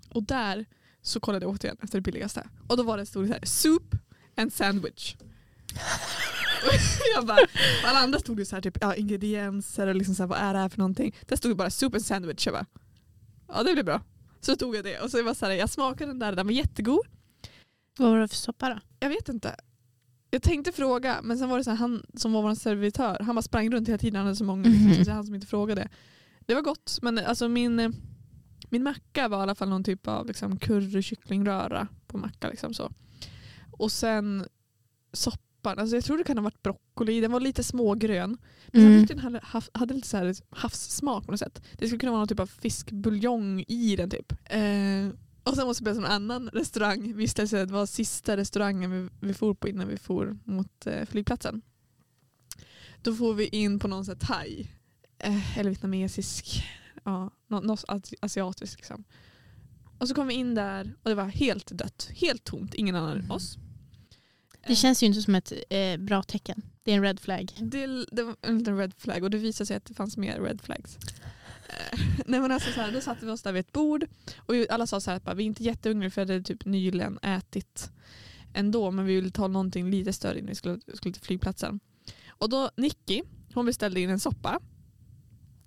Och 0.09 0.23
där 0.23 0.65
så 1.01 1.19
kollade 1.19 1.45
jag 1.45 1.51
återigen 1.53 1.77
efter 1.81 1.97
det 1.97 2.01
billigaste. 2.01 2.49
Och 2.67 2.77
då 2.77 2.83
var 2.83 2.97
det 2.97 3.05
stod 3.05 3.27
så 3.27 3.33
här, 3.33 3.45
soup 3.45 3.95
and 4.35 4.53
sandwich. 4.53 5.15
jag 7.15 7.25
bara, 7.25 7.37
alla 7.85 7.99
andra 7.99 8.19
stod 8.19 8.37
det 8.37 8.45
så 8.45 8.55
här 8.55 8.61
typ 8.61 8.77
ja, 8.81 8.95
ingredienser 8.95 9.87
och 9.87 9.95
liksom 9.95 10.15
så 10.15 10.23
här, 10.23 10.27
vad 10.27 10.39
är 10.39 10.53
det 10.53 10.59
här 10.59 10.69
för 10.69 10.77
någonting. 10.77 11.15
Där 11.27 11.35
stod 11.35 11.51
det 11.51 11.55
bara 11.55 11.69
soup 11.69 11.93
and 11.93 12.05
sandwich. 12.05 12.45
Jag 12.45 12.53
bara, 12.53 12.65
ja 13.47 13.63
det 13.63 13.73
blir 13.73 13.83
bra. 13.83 14.01
Så 14.39 14.55
tog 14.55 14.75
jag 14.75 14.83
det 14.83 14.99
och 14.99 15.11
så 15.11 15.23
var 15.23 15.33
så 15.33 15.45
här, 15.45 15.53
jag 15.53 15.69
smakade 15.69 16.11
den 16.11 16.19
där, 16.19 16.35
den 16.35 16.45
var 16.47 16.53
jättegod. 16.53 17.05
Vad 17.97 18.09
var 18.11 18.19
det 18.19 18.27
för 18.27 18.35
soppa 18.35 18.69
då? 18.69 18.79
Jag 18.99 19.09
vet 19.09 19.29
inte. 19.29 19.55
Jag 20.29 20.41
tänkte 20.43 20.71
fråga 20.71 21.19
men 21.23 21.37
sen 21.37 21.49
var 21.49 21.57
det 21.57 21.63
så 21.63 21.69
här, 21.69 21.77
han 21.77 22.05
som 22.17 22.33
var 22.33 22.41
vår 22.41 22.55
servitör, 22.55 23.19
han 23.19 23.35
bara 23.35 23.41
sprang 23.41 23.71
runt 23.71 23.87
hela 23.87 23.97
tiden, 23.97 24.15
han 24.15 24.25
hade 24.25 24.35
så 24.35 24.43
många, 24.43 24.69
Mhm. 24.69 24.93
så 24.93 24.99
det 24.99 25.05
var 25.07 25.13
han 25.13 25.25
som 25.25 25.35
inte 25.35 25.47
frågade. 25.47 25.89
Det 26.51 26.55
var 26.55 26.61
gott 26.61 26.99
men 27.01 27.17
alltså 27.17 27.49
min, 27.49 27.79
eh, 27.79 27.89
min 28.69 28.83
macka 28.83 29.27
var 29.27 29.39
i 29.39 29.41
alla 29.41 29.55
fall 29.55 29.69
någon 29.69 29.83
typ 29.83 30.07
av 30.07 30.27
liksom, 30.27 30.59
currykycklingröra 30.59 31.87
på 32.07 32.17
macka. 32.17 32.49
Liksom 32.49 32.73
så. 32.73 32.91
Och 33.71 33.91
sen 33.91 34.45
soppan, 35.13 35.79
alltså 35.79 35.95
jag 35.95 36.03
tror 36.03 36.17
det 36.17 36.23
kan 36.23 36.37
ha 36.37 36.43
varit 36.43 36.63
broccoli, 36.63 37.21
den 37.21 37.31
var 37.31 37.39
lite 37.39 37.63
smågrön. 37.63 38.37
Men 38.71 38.85
Mm. 38.85 39.05
den 39.05 39.19
hade, 39.19 39.41
hade 39.73 39.93
lite 39.93 40.07
så 40.07 40.17
här 40.17 40.35
havssmak 40.49 41.25
på 41.25 41.31
något 41.31 41.39
sätt. 41.39 41.61
Det 41.77 41.87
skulle 41.87 41.99
kunna 41.99 42.11
vara 42.11 42.19
någon 42.19 42.27
typ 42.27 42.39
av 42.39 42.47
fiskbuljong 42.47 43.63
i 43.67 43.95
den 43.95 44.09
typ. 44.09 44.31
Eh, 44.45 45.09
och 45.43 45.55
sen 45.55 45.67
måste 45.67 45.83
jag 45.83 45.85
berätta 45.85 45.99
om 45.99 46.05
en 46.05 46.11
annan 46.11 46.49
restaurang. 46.49 47.13
Visste 47.15 47.41
jag 47.41 47.45
att 47.61 47.67
det 47.67 47.73
var 47.73 47.85
sista 47.85 48.37
restaurangen 48.37 48.91
vi, 48.91 49.09
vi 49.27 49.33
for 49.33 49.53
på 49.53 49.67
innan 49.67 49.87
vi 49.87 49.97
for 49.97 50.37
mot 50.43 50.87
eh, 50.87 51.05
flygplatsen. 51.05 51.61
Då 53.01 53.15
får 53.15 53.33
vi 53.33 53.47
in 53.47 53.79
på 53.79 53.87
någon 53.87 54.05
sån 54.05 54.15
här 54.21 54.27
thai. 54.27 54.67
Eh, 55.23 55.57
eller 55.57 55.69
vietnamesisk. 55.69 56.63
Ja, 57.03 57.31
nå- 57.47 57.59
något 57.61 57.83
asi- 57.87 58.15
asiatisk 58.21 58.77
liksom. 58.79 59.03
Och 59.97 60.07
så 60.07 60.15
kom 60.15 60.27
vi 60.27 60.33
in 60.33 60.55
där 60.55 60.93
och 61.03 61.09
det 61.09 61.15
var 61.15 61.25
helt 61.25 61.67
dött. 61.71 62.09
Helt 62.15 62.43
tomt. 62.43 62.73
Ingen 62.73 62.95
annan 62.95 63.11
än 63.11 63.17
Mm. 63.19 63.31
oss. 63.31 63.57
Det 64.67 64.75
känns 64.75 65.03
ju 65.03 65.07
inte 65.07 65.21
som 65.21 65.35
ett 65.35 65.53
eh, 65.69 65.97
bra 65.97 66.23
tecken. 66.23 66.61
Det 66.83 66.91
är 66.91 66.95
en 66.95 67.01
red 67.03 67.19
flag. 67.19 67.51
Det, 67.59 68.05
det 68.11 68.23
var 68.23 68.35
en 68.41 68.57
liten 68.57 68.77
red 68.77 68.93
flag 68.97 69.23
och 69.23 69.29
det 69.31 69.37
visade 69.37 69.65
sig 69.65 69.77
att 69.77 69.85
det 69.85 69.93
fanns 69.93 70.17
mer 70.17 70.39
red 70.41 70.61
flags. 70.61 70.97
Eh, 71.69 71.99
Nej, 72.25 72.39
men 72.39 72.51
alltså 72.51 72.71
så 72.71 72.81
här, 72.81 72.91
då 72.91 73.01
satte 73.01 73.25
vi 73.25 73.31
oss 73.31 73.41
där 73.41 73.51
vid 73.51 73.59
ett 73.59 73.71
bord 73.71 74.05
och 74.37 74.55
alla 74.69 74.87
sa 74.87 74.99
så 74.99 75.09
här 75.11 75.17
att 75.17 75.23
bara, 75.23 75.35
vi 75.35 75.43
är 75.43 75.47
inte 75.47 75.63
jättehungriga 75.63 76.11
för 76.11 76.25
det 76.25 76.33
är 76.33 76.41
typ 76.41 76.65
nyligen 76.65 77.19
ätit 77.21 77.91
ändå 78.53 78.91
men 78.91 79.05
vi 79.05 79.15
ville 79.15 79.31
ta 79.31 79.47
någonting 79.47 79.91
lite 79.91 80.13
större 80.13 80.37
innan 80.39 80.49
vi 80.49 80.55
skulle, 80.55 80.79
skulle 80.93 81.13
till 81.13 81.23
flygplatsen. 81.23 81.79
Och 82.29 82.49
då 82.49 82.71
Nicky, 82.77 83.21
hon 83.53 83.65
beställde 83.65 83.99
in 84.01 84.09
en 84.09 84.19
soppa. 84.19 84.59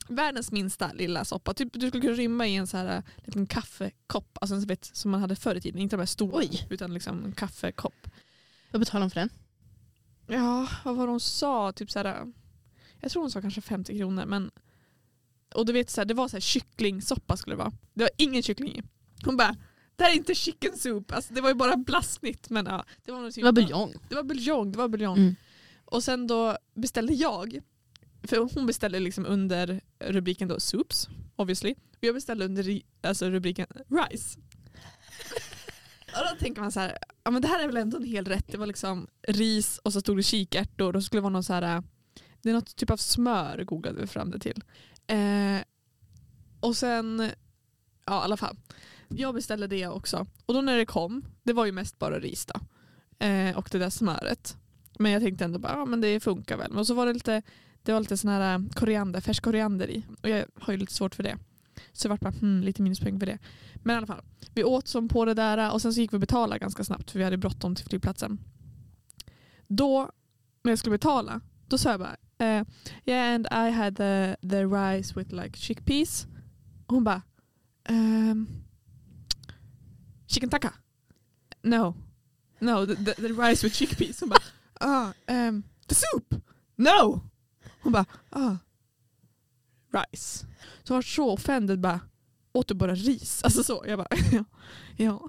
Världens 0.09 0.53
minsta 0.53 0.93
lilla 0.93 1.25
soppa. 1.25 1.55
Typ, 1.55 1.73
du 1.73 1.89
skulle 1.89 2.01
kunna 2.01 2.15
rymma 2.15 2.47
i 2.47 2.57
en 2.57 2.67
så 2.67 2.77
här, 2.77 2.97
äh, 2.97 3.03
liten 3.17 3.47
kaffekopp 3.47 4.39
alltså, 4.41 4.55
en 4.55 4.65
vet, 4.65 4.85
som 4.85 5.11
man 5.11 5.21
hade 5.21 5.37
förr 5.37 5.55
i 5.55 5.61
tiden. 5.61 5.81
Inte 5.81 5.97
de 5.97 6.01
här 6.01 6.07
stora 6.07 6.37
Oj. 6.37 6.67
utan 6.71 6.95
liksom 6.95 7.25
en 7.25 7.33
kaffekopp. 7.33 8.09
Vad 8.71 8.81
betalar 8.81 9.01
de 9.01 9.11
för 9.11 9.21
den? 9.21 9.31
Ja, 10.27 10.69
vad 10.85 10.97
var 10.97 11.07
hon 11.07 11.21
sa? 11.21 11.73
Typ 11.73 11.91
så 11.91 11.99
här, 11.99 12.33
jag 13.01 13.11
tror 13.11 13.23
hon 13.23 13.31
sa 13.31 13.41
kanske 13.41 13.61
50 13.61 13.99
kronor. 13.99 14.27
Men, 14.27 14.51
och 15.55 15.67
du 15.67 15.73
vet, 15.73 15.91
så 15.91 16.01
här, 16.01 16.07
det 16.07 16.15
var 16.15 16.29
så 16.29 16.37
här, 16.37 16.41
kycklingsoppa 16.41 17.37
skulle 17.37 17.57
det 17.57 17.59
vara. 17.59 17.73
Det 17.95 18.05
var 18.05 18.11
ingen 18.17 18.43
kyckling 18.43 18.79
i. 18.79 18.83
Hon 19.25 19.37
bara, 19.37 19.57
det 19.97 20.05
här 20.05 20.11
är 20.11 20.17
inte 20.17 20.35
chicken 20.35 20.79
soup. 20.79 21.13
Alltså, 21.13 21.35
det 21.35 21.41
var 21.41 21.49
ju 21.49 21.55
bara 21.55 21.77
blaskigt. 21.77 22.51
Men, 22.51 22.67
ja, 22.67 22.85
det, 23.05 23.13
var 23.13 23.31
typ, 23.31 23.35
Det 23.35 23.43
var 23.43 23.53
buljong. 23.53 23.95
Det 24.09 24.15
var 24.15 24.23
buljong. 24.23 24.73
Det 24.73 24.79
var 24.79 24.89
buljong. 24.89 25.19
Mm. 25.19 25.37
Och 25.85 26.05
sen 26.05 26.27
då 26.27 26.59
beställde 26.75 27.15
jag 27.15 27.61
för 28.25 28.55
hon 28.55 28.67
beställde 28.67 29.01
liksom 29.01 29.27
under 29.27 29.81
rubriken 29.99 30.49
då 30.49 30.61
soups, 30.61 31.09
obviously. 31.37 31.73
Och 31.73 32.05
jag 32.05 32.15
beställde 32.15 32.45
under 32.45 32.81
alltså 33.03 33.31
rubriken 33.31 33.67
rice. 33.89 34.39
och 36.07 36.21
då 36.31 36.39
tänker 36.39 36.61
man 36.61 36.73
så 36.73 36.81
här, 36.81 36.99
ja 37.25 37.31
men 37.31 37.43
det 37.43 37.49
här 37.49 37.63
är 37.63 37.67
väl 37.67 37.77
ändå 37.77 37.97
en 37.97 38.05
hel 38.05 38.25
rätt. 38.25 38.49
Det 38.49 38.59
var 38.59 38.67
liksom 38.67 39.07
ris 39.29 39.79
och 39.79 39.93
så 39.93 40.01
stod 40.01 40.17
det 40.17 40.23
kikärtor 40.23 40.97
och 40.97 41.03
så 41.03 41.07
skulle 41.07 41.19
det 41.19 41.23
vara 41.23 41.33
någon 41.33 41.45
så 41.45 41.53
här, 41.53 41.83
det 42.43 42.51
är 42.51 42.55
något 42.55 42.77
typ 42.77 42.91
av 42.91 42.97
smör 42.97 43.65
googlade 43.65 44.01
vi 44.01 44.07
fram 44.07 44.31
det 44.31 44.39
till. 44.39 44.63
Eh, 45.07 45.65
och 46.61 46.77
sen, 46.77 47.31
ja 48.07 48.21
i 48.21 48.25
alla 48.25 48.37
fall. 48.37 48.57
Jag 49.09 49.35
beställde 49.35 49.67
det 49.67 49.87
också. 49.87 50.27
Och 50.47 50.55
då 50.55 50.61
när 50.61 50.77
det 50.77 50.87
kom, 50.87 51.25
det 51.43 51.53
var 51.53 51.67
ju 51.67 51.73
mest 51.73 51.99
bara 51.99 52.19
ris 52.19 52.47
då. 52.47 52.61
Eh, 53.27 53.57
och 53.57 53.69
det 53.73 53.79
där 53.79 53.91
smöret. 53.91 54.57
Men 54.99 55.13
jag 55.13 55.23
tänkte 55.23 55.45
ändå 55.45 55.59
bara, 55.59 55.73
ja 55.73 55.85
men 55.85 56.01
det 56.01 56.21
funkar 56.21 56.57
väl. 56.57 56.73
Och 56.73 56.87
så 56.87 56.95
var 56.95 57.07
det 57.07 57.13
lite, 57.13 57.43
det 57.85 57.93
var 57.93 58.01
lite 58.01 58.17
sån 58.17 58.31
här 58.31 58.55
äh, 58.55 58.69
koriander, 58.75 59.21
färsk 59.21 59.43
koriander 59.43 59.91
i. 59.91 60.07
Och 60.23 60.29
jag 60.29 60.47
har 60.61 60.73
ju 60.73 60.79
lite 60.79 60.95
svårt 60.95 61.15
för 61.15 61.23
det. 61.23 61.39
Så 61.93 62.09
det 62.09 62.11
vart 62.11 62.21
bara 62.21 62.33
hmm, 62.41 62.63
lite 62.63 62.83
minuspoäng 62.83 63.21
för 63.21 63.27
det. 63.27 63.39
Men 63.75 63.95
i 63.95 63.97
alla 63.97 64.07
fall, 64.07 64.23
vi 64.55 64.65
åt 64.65 64.89
som 64.89 65.09
på 65.09 65.25
det 65.25 65.35
där 65.35 65.59
äh, 65.59 65.69
och 65.69 65.83
sen 65.83 65.95
så 65.95 66.01
gick 66.01 66.13
vi 66.13 66.17
och 66.17 66.21
betalade 66.21 66.59
ganska 66.59 66.85
snabbt 66.85 67.11
för 67.11 67.19
vi 67.19 67.25
hade 67.25 67.37
bråttom 67.37 67.75
till 67.75 67.85
flygplatsen. 67.85 68.39
Då, 69.67 70.11
när 70.63 70.73
jag 70.73 70.79
skulle 70.79 70.95
betala, 70.95 71.41
då 71.69 71.79
sa 71.79 71.91
jag 71.91 72.01
bara 72.01 72.17
uh, 72.43 72.67
yeah 73.05 73.35
and 73.35 73.47
I 73.47 73.71
had 73.71 73.97
the, 73.97 74.37
the 74.49 74.65
rice 74.65 75.21
with 75.21 75.35
like 75.35 75.59
chickpeas. 75.59 76.27
Och 76.87 76.95
hon 76.95 77.05
bara 77.05 77.23
um, 77.89 78.47
chicken 80.27 80.51
taka? 80.51 80.75
No. 81.63 81.95
No, 82.59 82.87
the, 82.87 82.95
the, 82.95 83.15
the 83.15 83.29
rice 83.29 83.67
with 83.67 83.77
chickpeas. 83.77 84.21
Hon 84.21 84.29
bara 84.29 84.43
ah, 84.81 85.13
um, 85.29 85.63
the 85.87 85.95
soup? 85.95 86.35
No! 86.77 87.21
Hon 87.85 87.93
bara 87.93 88.07
ah, 88.31 88.57
rice. 89.91 90.47
Så 90.83 90.93
jag 90.93 90.97
var 90.97 91.03
så 91.03 91.31
offended 91.31 91.81
bara 91.81 92.01
åt 92.53 92.69
du 92.69 92.75
bara 92.75 92.95
ris? 92.95 93.45
Alltså 93.45 93.63
så. 93.63 93.85
Jag 93.87 93.99
bara 93.99 94.09
ja. 94.33 94.45
ja. 94.97 95.29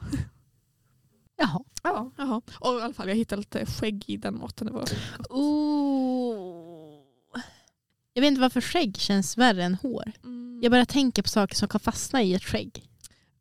Jaha. 1.38 1.64
Ja, 1.84 2.12
jaha. 2.18 2.42
Och 2.60 2.80
i 2.80 2.82
alla 2.82 2.94
fall 2.94 3.08
jag 3.08 3.16
hittade 3.16 3.40
lite 3.40 3.66
skägg 3.66 4.04
i 4.08 4.18
den 4.18 4.38
maten. 4.38 4.68
Det 4.68 4.74
var 4.74 4.86
oh. 5.30 7.06
Jag 8.14 8.22
vet 8.22 8.28
inte 8.28 8.42
varför 8.42 8.62
skägg 8.62 8.98
känns 8.98 9.38
värre 9.38 9.64
än 9.64 9.76
hår. 9.76 10.12
Mm. 10.24 10.60
Jag 10.64 10.72
bara 10.72 10.86
tänker 10.86 11.22
på 11.22 11.30
saker 11.30 11.56
som 11.56 11.68
kan 11.68 11.80
fastna 11.80 12.24
i 12.24 12.34
ett 12.34 12.44
skägg. 12.44 12.90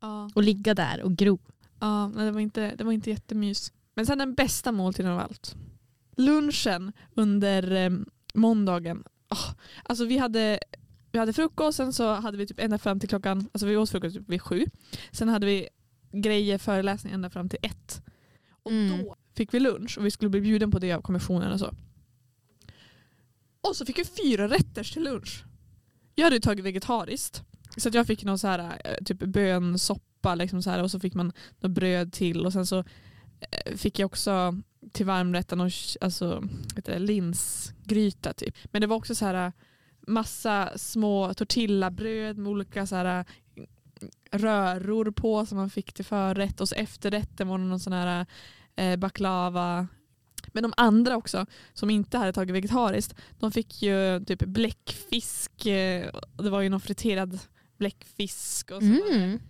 Ja. 0.01 0.31
Och 0.35 0.43
ligga 0.43 0.75
där 0.75 1.03
och 1.03 1.17
gro. 1.17 1.39
Ja, 1.81 2.11
det 2.15 2.31
var 2.31 2.41
inte, 2.41 2.75
det 2.77 2.85
var 2.85 2.93
inte 2.93 3.11
jättemys. 3.11 3.73
Men 3.95 4.07
sen 4.07 4.19
den 4.19 4.35
bästa 4.35 4.73
måltiden 4.73 5.11
av 5.11 5.21
allt. 5.21 5.57
Lunchen 6.17 6.93
under 7.15 7.73
eh, 7.73 7.91
måndagen. 8.35 9.05
Oh, 9.31 9.55
alltså 9.83 10.05
vi 10.05 10.19
hade, 10.19 10.59
vi 11.13 11.19
hade 11.19 11.33
frukost, 11.33 11.77
sen 11.77 11.93
så 11.93 12.13
hade 12.13 12.39
vi 12.39 12.47
typ 12.47 12.61
ända 12.61 12.79
fram 12.79 13.01
till 13.01 13.09
klockan, 13.09 13.49
alltså 13.53 13.67
vi 13.67 13.77
åt 13.77 13.91
frukost 13.91 14.17
typ 14.17 14.29
vid 14.29 14.43
sju. 14.43 14.67
Sen 15.13 15.29
hade 15.29 15.47
vi 15.47 15.69
grejer, 16.13 16.59
föreläsning 16.59 17.13
ända 17.13 17.31
fram 17.31 17.49
till 17.49 17.59
ett. 17.63 18.03
Och 18.63 18.73
mm. 18.73 18.99
då 18.99 19.17
fick 19.37 19.55
vi 19.55 19.61
lunch 19.61 19.99
och 19.99 20.07
vi 20.07 20.11
skulle 20.11 20.29
bli 20.29 20.41
bjuden 20.41 20.71
på 20.71 20.79
det 20.79 20.93
av 20.93 21.03
kommissionen 21.03 21.53
och 21.53 21.61
så. 21.61 21.75
Och 23.61 23.77
så 23.77 23.87
fick 23.87 23.99
vi 23.99 24.05
fyra 24.05 24.49
rätter 24.49 24.85
till 24.85 25.03
lunch. 25.03 25.45
Jag 26.15 26.25
hade 26.25 26.41
tagit 26.41 26.65
vegetariskt. 26.65 27.43
Så 27.77 27.91
jag 27.93 28.07
fick 28.07 28.25
någon 28.25 28.39
så 28.39 28.49
här, 28.49 28.81
eh, 28.85 29.05
typ 29.05 29.19
bönsoppa 29.19 30.35
liksom 30.35 30.63
så 30.63 30.71
här, 30.71 30.83
och 30.83 30.91
så 30.91 31.01
fick 31.01 31.15
man 31.15 31.33
något 31.61 31.71
bröd 31.71 32.13
till 32.13 32.47
och 32.47 32.53
sen 32.53 32.67
så 32.67 32.79
eh, 33.41 33.77
fick 33.77 33.99
jag 33.99 34.07
också 34.07 34.61
till 34.95 35.07
varmrätten 35.07 35.61
och 35.61 35.71
alltså, 36.01 36.43
det, 36.75 36.99
linsgryta 36.99 38.33
typ. 38.33 38.57
Men 38.65 38.81
det 38.81 38.87
var 38.87 38.97
också 38.97 39.15
så 39.15 39.25
här 39.25 39.53
massa 40.07 40.79
små 40.79 41.35
tortillabröd 41.35 42.39
med 42.39 42.51
olika 42.51 42.87
så 42.87 42.97
här 42.97 43.25
röror 44.31 45.11
på 45.11 45.47
som 45.47 45.59
man 45.59 45.71
fick 45.71 45.93
till 45.93 46.05
förrätt 46.05 46.61
och 46.61 46.69
så 46.69 46.75
efterrätten 46.75 47.49
var 47.49 47.59
någon 47.59 47.81
sån 47.81 47.93
här 47.93 48.27
eh, 48.77 48.97
baklava. 48.97 49.89
Men 50.47 50.63
de 50.63 50.73
andra 50.77 51.17
också 51.17 51.47
som 51.73 51.91
inte 51.91 52.19
hade 52.19 52.33
tagit 52.33 52.55
vegetariskt 52.55 53.15
de 53.39 53.53
fick 53.53 53.83
ju 53.83 54.25
typ 54.25 54.45
bläckfisk. 54.45 55.67
Eh, 55.67 56.11
det 56.37 56.51
var 56.51 56.61
ju 56.61 56.69
någon 56.69 56.81
friterad 56.81 57.39
bläckfisk. 57.79 58.71
Och 58.71 58.83
så 58.83 59.15
mm 59.15 59.41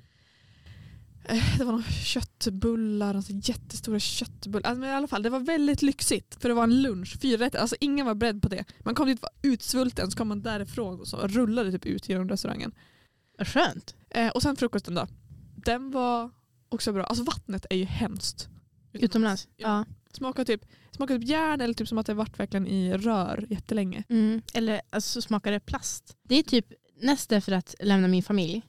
det, 1.27 1.33
eh, 1.33 1.59
det 1.59 1.65
var 1.65 1.73
några 1.73 1.85
köttbullar, 1.85 3.15
alltså 3.15 3.33
jättestora 3.33 4.01
köttbullar. 4.01 4.69
Alltså, 4.69 4.81
men 4.81 4.91
i 4.91 4.93
alla 4.93 5.07
fall, 5.07 5.23
det 5.23 5.31
var 5.31 5.41
väldigt 5.41 5.83
lyxigt 5.83 6.43
för 6.43 6.49
det 6.49 6.55
var 6.55 6.65
en 6.65 6.83
lunch, 6.83 7.21
fyra 7.21 7.47
rätter. 7.47 7.59
Alltså, 7.59 7.77
ingen 7.81 8.07
var 8.07 8.15
beredd 8.15 8.43
på 8.43 8.49
det. 8.49 8.65
Man 8.81 8.95
kom 8.95 9.07
dit 9.07 9.23
var 9.23 9.31
utsvulten 9.43 10.11
så 10.11 10.19
kom 10.19 10.29
man 10.29 10.43
därifrån 10.43 11.01
och 11.01 11.09
så 11.09 11.27
rullade 11.27 11.73
typ 11.73 11.87
ut 11.87 12.09
genom 12.09 12.29
restaurangen. 12.29 12.75
Vad 13.39 13.49
skönt. 13.49 13.95
Eh, 14.11 14.29
och 14.29 14.43
sen 14.43 14.57
frukosten 14.57 14.95
då. 14.95 15.07
Den 15.57 15.91
var 15.91 16.31
också 16.69 16.93
bra. 16.93 17.05
Alltså 17.05 17.25
vattnet 17.25 17.67
är 17.71 17.77
ju 17.77 17.85
hemskt. 17.85 18.49
Utomlands? 18.93 19.49
Ja. 19.57 19.69
ja. 19.69 19.85
Smakar 20.13 20.45
typ, 20.45 20.65
smakar 20.91 21.19
typ 21.19 21.29
järn 21.29 21.61
eller 21.61 21.75
typ 21.75 21.89
som 21.89 21.99
att 21.99 22.07
det 22.07 22.15
varit 22.15 22.39
verkligen 22.41 22.67
i 22.67 22.97
rör 22.97 23.47
jättelänge. 23.51 24.05
Mm. 24.09 24.43
Eller 24.55 24.81
alltså, 24.91 25.23
smakar 25.23 25.53
det 25.53 25.61
plast. 25.61 26.17
Det 26.23 26.35
är 26.35 26.43
typ 26.43 26.67
näst 27.01 27.33
efter 27.33 27.53
att 27.53 27.75
lämna 27.81 28.09
min 28.09 28.23
familj 28.23 28.63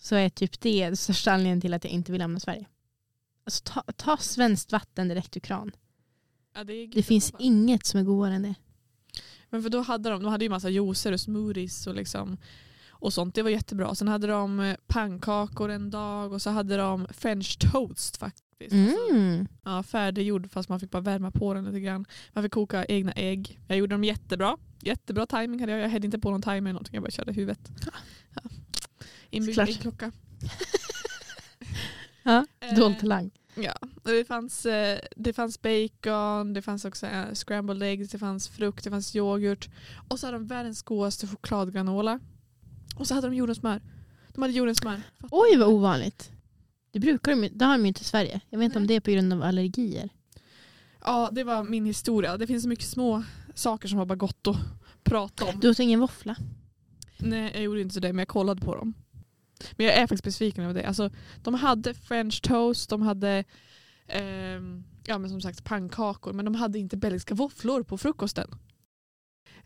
så 0.00 0.14
är 0.14 0.28
typ 0.28 0.60
det 0.60 0.84
den 0.84 0.96
största 0.96 1.32
anledningen 1.32 1.60
till 1.60 1.74
att 1.74 1.84
jag 1.84 1.92
inte 1.92 2.12
vill 2.12 2.18
lämna 2.18 2.40
Sverige. 2.40 2.66
Alltså 3.44 3.62
ta, 3.64 3.82
ta 3.96 4.16
svenskt 4.16 4.72
vatten 4.72 5.08
direkt 5.08 5.36
ur 5.36 5.40
kran. 5.40 5.72
Ja, 6.54 6.64
det, 6.64 6.86
det 6.86 7.02
finns 7.02 7.32
inget 7.38 7.86
som 7.86 8.00
är 8.00 8.04
godare 8.04 8.34
än 8.34 8.42
det. 8.42 8.54
Men 9.50 9.62
för 9.62 9.70
då 9.70 9.80
hade 9.80 10.10
de, 10.10 10.22
de 10.22 10.28
hade 10.28 10.44
ju 10.44 10.48
massa 10.48 10.68
juicer 10.68 11.12
och 11.12 11.20
smoothies 11.20 11.86
och 11.86 11.94
liksom 11.94 12.36
och 12.90 13.12
sånt. 13.12 13.34
Det 13.34 13.42
var 13.42 13.50
jättebra. 13.50 13.94
Sen 13.94 14.08
hade 14.08 14.26
de 14.26 14.60
eh, 14.60 14.76
pannkakor 14.86 15.70
en 15.70 15.90
dag 15.90 16.32
och 16.32 16.42
så 16.42 16.50
hade 16.50 16.76
de 16.76 17.06
french 17.10 17.58
toast 17.58 18.16
faktiskt. 18.16 18.72
Mm. 18.72 19.40
Alltså, 19.40 19.56
ja, 19.64 19.82
färdiggjord 19.82 20.50
fast 20.50 20.68
man 20.68 20.80
fick 20.80 20.90
bara 20.90 21.02
värma 21.02 21.30
på 21.30 21.54
den 21.54 21.64
lite 21.64 21.80
grann. 21.80 22.04
Man 22.32 22.44
fick 22.44 22.52
koka 22.52 22.84
egna 22.84 23.12
ägg. 23.12 23.60
Jag 23.66 23.78
gjorde 23.78 23.94
dem 23.94 24.04
jättebra. 24.04 24.56
Jättebra 24.80 25.26
timing 25.26 25.60
hade 25.60 25.72
jag. 25.72 25.80
Jag 25.80 25.90
hade 25.90 26.06
inte 26.06 26.18
på 26.18 26.30
någon 26.30 26.42
timer 26.42 26.56
eller 26.56 26.72
någonting. 26.72 26.94
Jag 26.94 27.02
bara 27.02 27.10
körde 27.10 27.32
huvudet. 27.32 27.70
Ja. 28.34 28.50
Inbyggd 29.30 29.58
äggklocka. 29.58 30.12
ja, 32.22 32.46
dold 32.76 32.98
talang. 32.98 33.30
Ja, 33.54 33.74
det 34.02 34.24
fanns, 34.24 34.66
eh, 34.66 34.98
det 35.16 35.32
fanns 35.32 35.62
bacon, 35.62 36.52
det 36.52 36.62
fanns 36.62 36.84
också 36.84 37.06
scrambled 37.34 37.82
eggs, 37.82 38.10
det 38.10 38.18
fanns 38.18 38.48
frukt, 38.48 38.84
det 38.84 38.90
fanns 38.90 39.16
yoghurt. 39.16 39.68
Och 40.08 40.20
så 40.20 40.26
hade 40.26 40.38
de 40.38 40.46
världens 40.46 40.82
godaste 40.82 41.26
chokladgranola. 41.26 42.20
Och 42.96 43.06
så 43.06 43.14
hade 43.14 43.26
de 43.26 43.36
jordnötssmör. 43.36 43.82
De 44.34 44.42
hade 44.42 44.54
jordnötssmör. 44.54 45.02
Oj 45.30 45.56
vad 45.56 45.68
ovanligt. 45.68 46.30
Det 46.92 47.00
brukar 47.00 47.36
de, 47.36 47.48
det 47.48 47.64
har 47.64 47.72
de 47.72 47.82
ju 47.82 47.88
inte 47.88 48.00
i 48.00 48.04
Sverige. 48.04 48.40
Jag 48.50 48.58
vet 48.58 48.64
inte 48.64 48.78
om 48.78 48.86
det 48.86 48.94
är 48.94 49.00
på 49.00 49.10
grund 49.10 49.32
av 49.32 49.42
allergier. 49.42 50.08
Ja, 51.04 51.28
det 51.32 51.44
var 51.44 51.64
min 51.64 51.84
historia. 51.84 52.36
Det 52.36 52.46
finns 52.46 52.62
så 52.62 52.68
mycket 52.68 52.86
små 52.86 53.22
saker 53.54 53.88
som 53.88 53.98
var 53.98 54.06
bara 54.06 54.16
gott 54.16 54.46
att 54.46 54.56
prata 55.04 55.44
om. 55.44 55.60
Du 55.60 55.70
åt 55.70 55.78
ingen 55.78 56.00
våffla? 56.00 56.36
Nej, 57.18 57.50
jag 57.54 57.62
gjorde 57.62 57.80
inte 57.80 58.00
det, 58.00 58.12
men 58.12 58.18
jag 58.18 58.28
kollade 58.28 58.60
på 58.60 58.74
dem. 58.76 58.94
Men 59.72 59.86
jag 59.86 59.94
är 59.94 60.00
faktiskt 60.00 60.24
besviken 60.24 60.64
över 60.64 60.74
det. 60.74 60.86
Alltså, 60.86 61.10
de 61.42 61.54
hade 61.54 61.94
french 61.94 62.42
toast, 62.42 62.90
de 62.90 63.02
hade 63.02 63.44
eh, 64.06 64.60
ja, 65.06 65.18
men 65.18 65.30
som 65.30 65.40
sagt 65.40 65.64
pannkakor, 65.64 66.32
men 66.32 66.44
de 66.44 66.54
hade 66.54 66.78
inte 66.78 66.96
belgiska 66.96 67.34
våfflor 67.34 67.82
på 67.82 67.98
frukosten. 67.98 68.50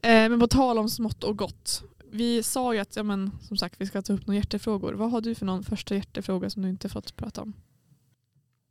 Eh, 0.01 0.29
men 0.29 0.41
på 0.41 0.47
tal 0.47 0.79
om 0.79 0.89
smått 0.89 1.25
och 1.25 1.39
gott 1.39 1.85
vi 2.15 2.43
sa 2.43 2.75
ju 2.75 2.81
att 2.81 2.97
ja, 2.97 3.03
men, 3.03 3.31
som 3.43 3.57
sagt, 3.57 3.81
vi 3.81 3.87
ska 3.87 4.03
ta 4.03 4.13
upp 4.13 4.27
några 4.27 4.37
hjärtefrågor. 4.37 4.93
Vad 4.93 5.11
har 5.11 5.21
du 5.21 5.35
för 5.35 5.47
någon 5.47 5.65
första 5.65 5.95
hjärtefråga 5.95 6.51
som 6.51 6.63
du 6.63 6.69
inte 6.69 6.89
fått 6.89 7.17
prata 7.17 7.43
om? 7.43 7.53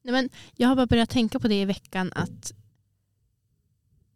Nej, 0.02 0.12
men 0.12 0.30
jag 0.56 0.68
har 0.68 0.76
bara 0.76 0.86
börjat 0.86 1.10
tänka 1.10 1.40
på 1.40 1.48
det 1.48 1.62
i 1.62 1.66
veckan 1.66 2.12
att 2.16 2.54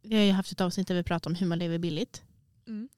vi 0.01 0.15
har 0.15 0.23
ju 0.23 0.31
haft 0.31 0.51
ett 0.51 0.61
avsnitt 0.61 0.87
där 0.87 0.95
vi 0.95 1.03
pratar 1.03 1.29
om 1.29 1.35
hur 1.35 1.47
man 1.47 1.59
lever 1.59 1.77
billigt. 1.77 2.23
Mm. 2.67 2.89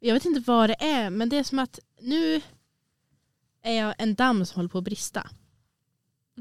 Jag 0.00 0.14
vet 0.14 0.24
inte 0.24 0.40
vad 0.40 0.70
det 0.70 0.84
är 0.84 1.10
men 1.10 1.28
det 1.28 1.38
är 1.38 1.44
som 1.44 1.58
att 1.58 1.78
nu 2.00 2.40
är 3.62 3.72
jag 3.72 3.94
en 3.98 4.14
damm 4.14 4.46
som 4.46 4.56
håller 4.56 4.68
på 4.68 4.78
att 4.78 4.84
brista. 4.84 5.20
Mm. 5.20 5.34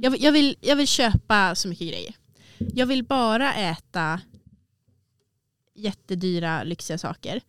Jag, 0.03 0.19
jag, 0.19 0.31
vill, 0.31 0.55
jag 0.61 0.75
vill 0.75 0.87
köpa 0.87 1.55
så 1.55 1.67
mycket 1.67 1.87
grejer. 1.87 2.15
Jag 2.57 2.85
vill 2.85 3.03
bara 3.03 3.53
äta 3.53 4.21
jättedyra 5.75 6.63
lyxiga 6.63 6.97
saker. 6.97 7.41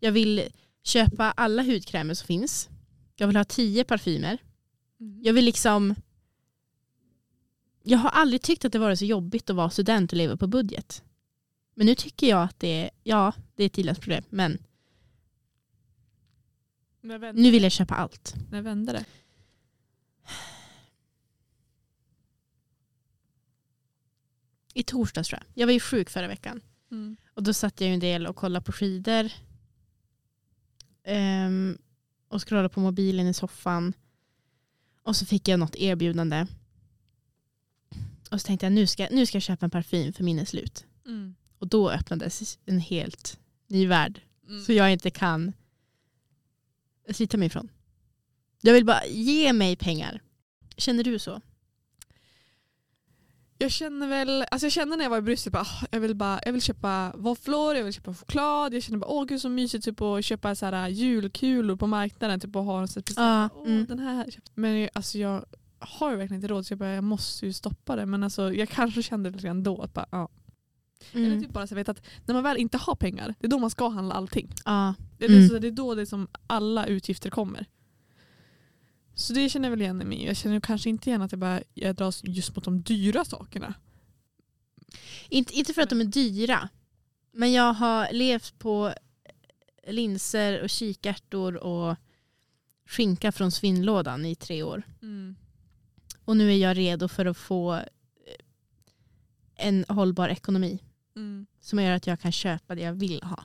Jag 0.00 0.12
vill 0.12 0.48
köpa 0.82 1.30
alla 1.30 1.62
hudkrämer 1.62 2.14
som 2.14 2.26
finns. 2.26 2.68
Jag 3.16 3.26
vill 3.26 3.36
ha 3.36 3.44
tio 3.44 3.84
parfymer. 3.84 4.38
Mm. 5.00 5.22
Jag 5.22 5.32
vill 5.32 5.44
liksom... 5.44 5.94
Jag 7.82 7.98
har 7.98 8.10
aldrig 8.10 8.42
tyckt 8.42 8.64
att 8.64 8.72
det 8.72 8.78
varit 8.78 8.98
så 8.98 9.04
jobbigt 9.04 9.50
att 9.50 9.56
vara 9.56 9.70
student 9.70 10.12
och 10.12 10.16
leva 10.16 10.36
på 10.36 10.46
budget. 10.46 11.02
Men 11.74 11.86
nu 11.86 11.94
tycker 11.94 12.28
jag 12.28 12.42
att 12.42 12.60
det 12.60 12.68
är, 12.68 12.90
ja, 13.02 13.32
det 13.54 13.64
är 13.64 13.68
Tilas 13.68 13.98
problem, 13.98 14.24
men 14.30 14.58
nu 17.02 17.50
vill 17.50 17.62
jag 17.62 17.72
köpa 17.72 17.94
allt. 17.94 18.34
När 18.50 18.62
vände 18.62 18.92
det? 18.92 19.04
I 24.74 24.82
torsdags 24.82 25.28
tror 25.28 25.40
jag. 25.42 25.62
Jag 25.62 25.66
var 25.66 25.72
ju 25.72 25.80
sjuk 25.80 26.10
förra 26.10 26.28
veckan. 26.28 26.60
Mm. 26.90 27.16
Och 27.34 27.42
då 27.42 27.52
satt 27.52 27.80
jag 27.80 27.88
ju 27.88 27.94
en 27.94 28.00
del 28.00 28.26
och 28.26 28.36
kollade 28.36 28.64
på 28.64 28.72
skidor 28.72 29.32
um, 31.06 31.78
och 32.28 32.48
scrollade 32.48 32.68
på 32.68 32.80
mobilen 32.80 33.26
i 33.26 33.34
soffan. 33.34 33.92
Och 35.02 35.16
så 35.16 35.26
fick 35.26 35.48
jag 35.48 35.60
något 35.60 35.76
erbjudande. 35.76 36.46
Och 38.30 38.40
så 38.40 38.46
tänkte 38.46 38.66
jag 38.66 38.72
nu 38.72 38.86
ska, 38.86 39.08
nu 39.10 39.26
ska 39.26 39.36
jag 39.36 39.42
köpa 39.42 39.66
en 39.66 39.70
parfym 39.70 40.12
för 40.12 40.24
min 40.24 40.38
är 40.38 40.44
slut. 40.44 40.86
Mm. 41.06 41.34
Och 41.58 41.68
då 41.68 41.90
öppnades 41.90 42.58
en 42.64 42.78
helt 42.78 43.38
ny 43.66 43.86
värld. 43.86 44.20
Mm. 44.48 44.64
Så 44.64 44.72
jag 44.72 44.92
inte 44.92 45.10
kan 45.10 45.52
slita 47.10 47.36
mig 47.36 47.46
ifrån. 47.46 47.70
Jag 48.62 48.72
vill 48.72 48.84
bara 48.84 49.06
ge 49.06 49.52
mig 49.52 49.76
pengar. 49.76 50.22
Känner 50.76 51.04
du 51.04 51.18
så? 51.18 51.40
Jag 53.58 53.70
känner 53.70 54.08
väl, 54.08 54.44
alltså 54.50 54.66
jag 54.66 54.72
kände 54.72 54.96
när 54.96 55.04
jag 55.04 55.10
var 55.10 55.18
i 55.18 55.22
Bryssel, 55.22 55.52
bara, 55.52 55.62
ah, 55.62 55.86
jag, 55.90 56.00
vill 56.00 56.14
bara, 56.14 56.40
jag 56.44 56.52
vill 56.52 56.62
köpa 56.62 57.12
våfflor, 57.16 57.76
jag 57.76 57.84
vill 57.84 57.92
köpa 57.92 58.14
choklad, 58.14 58.74
jag 58.74 58.82
känner 58.82 58.98
bara 58.98 59.10
åh 59.10 59.24
gud 59.24 59.40
så 59.40 59.48
mysigt 59.48 59.84
typ, 59.84 60.00
att 60.00 60.24
köpa 60.24 60.54
så 60.54 60.66
här, 60.66 60.88
julkulor 60.88 61.76
på 61.76 61.86
marknaden 61.86 62.40
typ, 62.40 62.56
och 62.56 62.64
ha 62.64 62.80
en 62.80 62.88
så 62.88 63.02
ah, 63.16 63.48
mm. 63.66 63.86
den 63.86 63.98
här. 63.98 64.26
Men 64.54 64.88
alltså, 64.92 65.18
jag 65.18 65.44
har 65.78 66.16
verkligen 66.16 66.34
inte 66.34 66.48
råd 66.48 66.66
så 66.66 66.72
jag, 66.72 66.78
bara, 66.78 66.88
jag 66.88 67.04
måste 67.04 67.46
ju 67.46 67.52
stoppa 67.52 67.96
det. 67.96 68.06
Men 68.06 68.22
alltså, 68.22 68.52
jag 68.52 68.68
kanske 68.68 69.02
kände 69.02 69.30
lite 69.30 69.46
grann 69.46 69.62
då 69.62 69.82
att 69.82 69.94
bara, 69.94 70.06
ja. 70.10 70.28
Mm. 71.12 71.26
Eller 71.26 71.40
typ 71.40 71.50
bara 71.50 71.66
så 71.66 71.74
vet 71.74 71.88
att 71.88 72.02
när 72.26 72.34
man 72.34 72.42
väl 72.42 72.56
inte 72.56 72.78
har 72.78 72.94
pengar, 72.94 73.34
det 73.40 73.46
är 73.46 73.50
då 73.50 73.58
man 73.58 73.70
ska 73.70 73.88
handla 73.88 74.14
allting. 74.14 74.52
Ah. 74.64 74.94
Det, 75.18 75.24
är, 75.24 75.30
mm. 75.30 75.48
så 75.48 75.58
det 75.58 75.66
är 75.66 75.72
då 75.72 75.94
det 75.94 76.06
som 76.06 76.28
alla 76.46 76.86
utgifter 76.86 77.30
kommer. 77.30 77.66
Så 79.14 79.32
det 79.32 79.48
känner 79.48 79.68
jag 79.68 79.70
väl 79.70 79.82
igen 79.82 79.96
mig. 79.96 80.24
Jag 80.24 80.36
känner 80.36 80.60
kanske 80.60 80.90
inte 80.90 81.10
igen 81.10 81.22
att 81.22 81.32
jag, 81.32 81.38
bara, 81.38 81.62
jag 81.74 81.96
dras 81.96 82.20
just 82.24 82.56
mot 82.56 82.64
de 82.64 82.82
dyra 82.82 83.24
sakerna. 83.24 83.74
Inte, 85.28 85.54
inte 85.54 85.74
för 85.74 85.82
att 85.82 85.90
de 85.90 86.00
är 86.00 86.04
dyra. 86.04 86.68
Men 87.32 87.52
jag 87.52 87.72
har 87.72 88.12
levt 88.12 88.58
på 88.58 88.94
linser 89.86 90.62
och 90.62 90.70
kikärtor 90.70 91.56
och 91.56 91.96
skinka 92.86 93.32
från 93.32 93.50
svinnlådan 93.50 94.24
i 94.26 94.34
tre 94.34 94.62
år. 94.62 94.82
Mm. 95.02 95.36
Och 96.24 96.36
nu 96.36 96.52
är 96.52 96.56
jag 96.56 96.76
redo 96.76 97.08
för 97.08 97.26
att 97.26 97.36
få 97.36 97.80
en 99.56 99.84
hållbar 99.88 100.28
ekonomi. 100.28 100.78
Mm. 101.20 101.46
Som 101.60 101.82
gör 101.82 101.92
att 101.92 102.06
jag 102.06 102.20
kan 102.20 102.32
köpa 102.32 102.74
det 102.74 102.82
jag 102.82 102.92
vill 102.92 103.22
ha. 103.22 103.44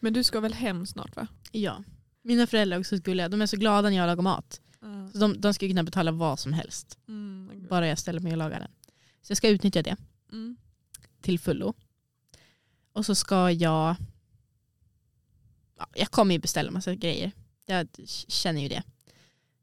Men 0.00 0.12
du 0.12 0.24
ska 0.24 0.40
väl 0.40 0.54
hem 0.54 0.86
snart 0.86 1.16
va? 1.16 1.26
Ja. 1.52 1.84
Mina 2.22 2.46
föräldrar 2.46 2.76
är 2.76 2.80
också 2.80 2.96
gulliga. 2.96 3.28
De 3.28 3.42
är 3.42 3.46
så 3.46 3.56
glada 3.56 3.90
när 3.90 3.96
jag 3.96 4.06
lagar 4.06 4.22
mat. 4.22 4.60
Mm. 4.82 5.12
Så 5.12 5.18
de, 5.18 5.40
de 5.40 5.54
ska 5.54 5.68
kunna 5.68 5.82
betala 5.82 6.12
vad 6.12 6.38
som 6.38 6.52
helst. 6.52 6.98
Mm, 7.08 7.66
bara 7.70 7.88
jag 7.88 7.98
ställer 7.98 8.20
mig 8.20 8.32
och 8.32 8.38
lagar 8.38 8.60
den. 8.60 8.70
Så 9.22 9.30
jag 9.30 9.36
ska 9.36 9.48
utnyttja 9.48 9.82
det. 9.82 9.96
Mm. 10.32 10.56
Till 11.20 11.38
fullo. 11.38 11.74
Och 12.92 13.06
så 13.06 13.14
ska 13.14 13.50
jag... 13.50 13.96
Ja, 15.78 15.86
jag 15.94 16.10
kommer 16.10 16.34
ju 16.34 16.40
beställa 16.40 16.70
massa 16.70 16.94
grejer. 16.94 17.32
Jag 17.66 17.88
känner 18.28 18.60
ju 18.60 18.68
det. 18.68 18.82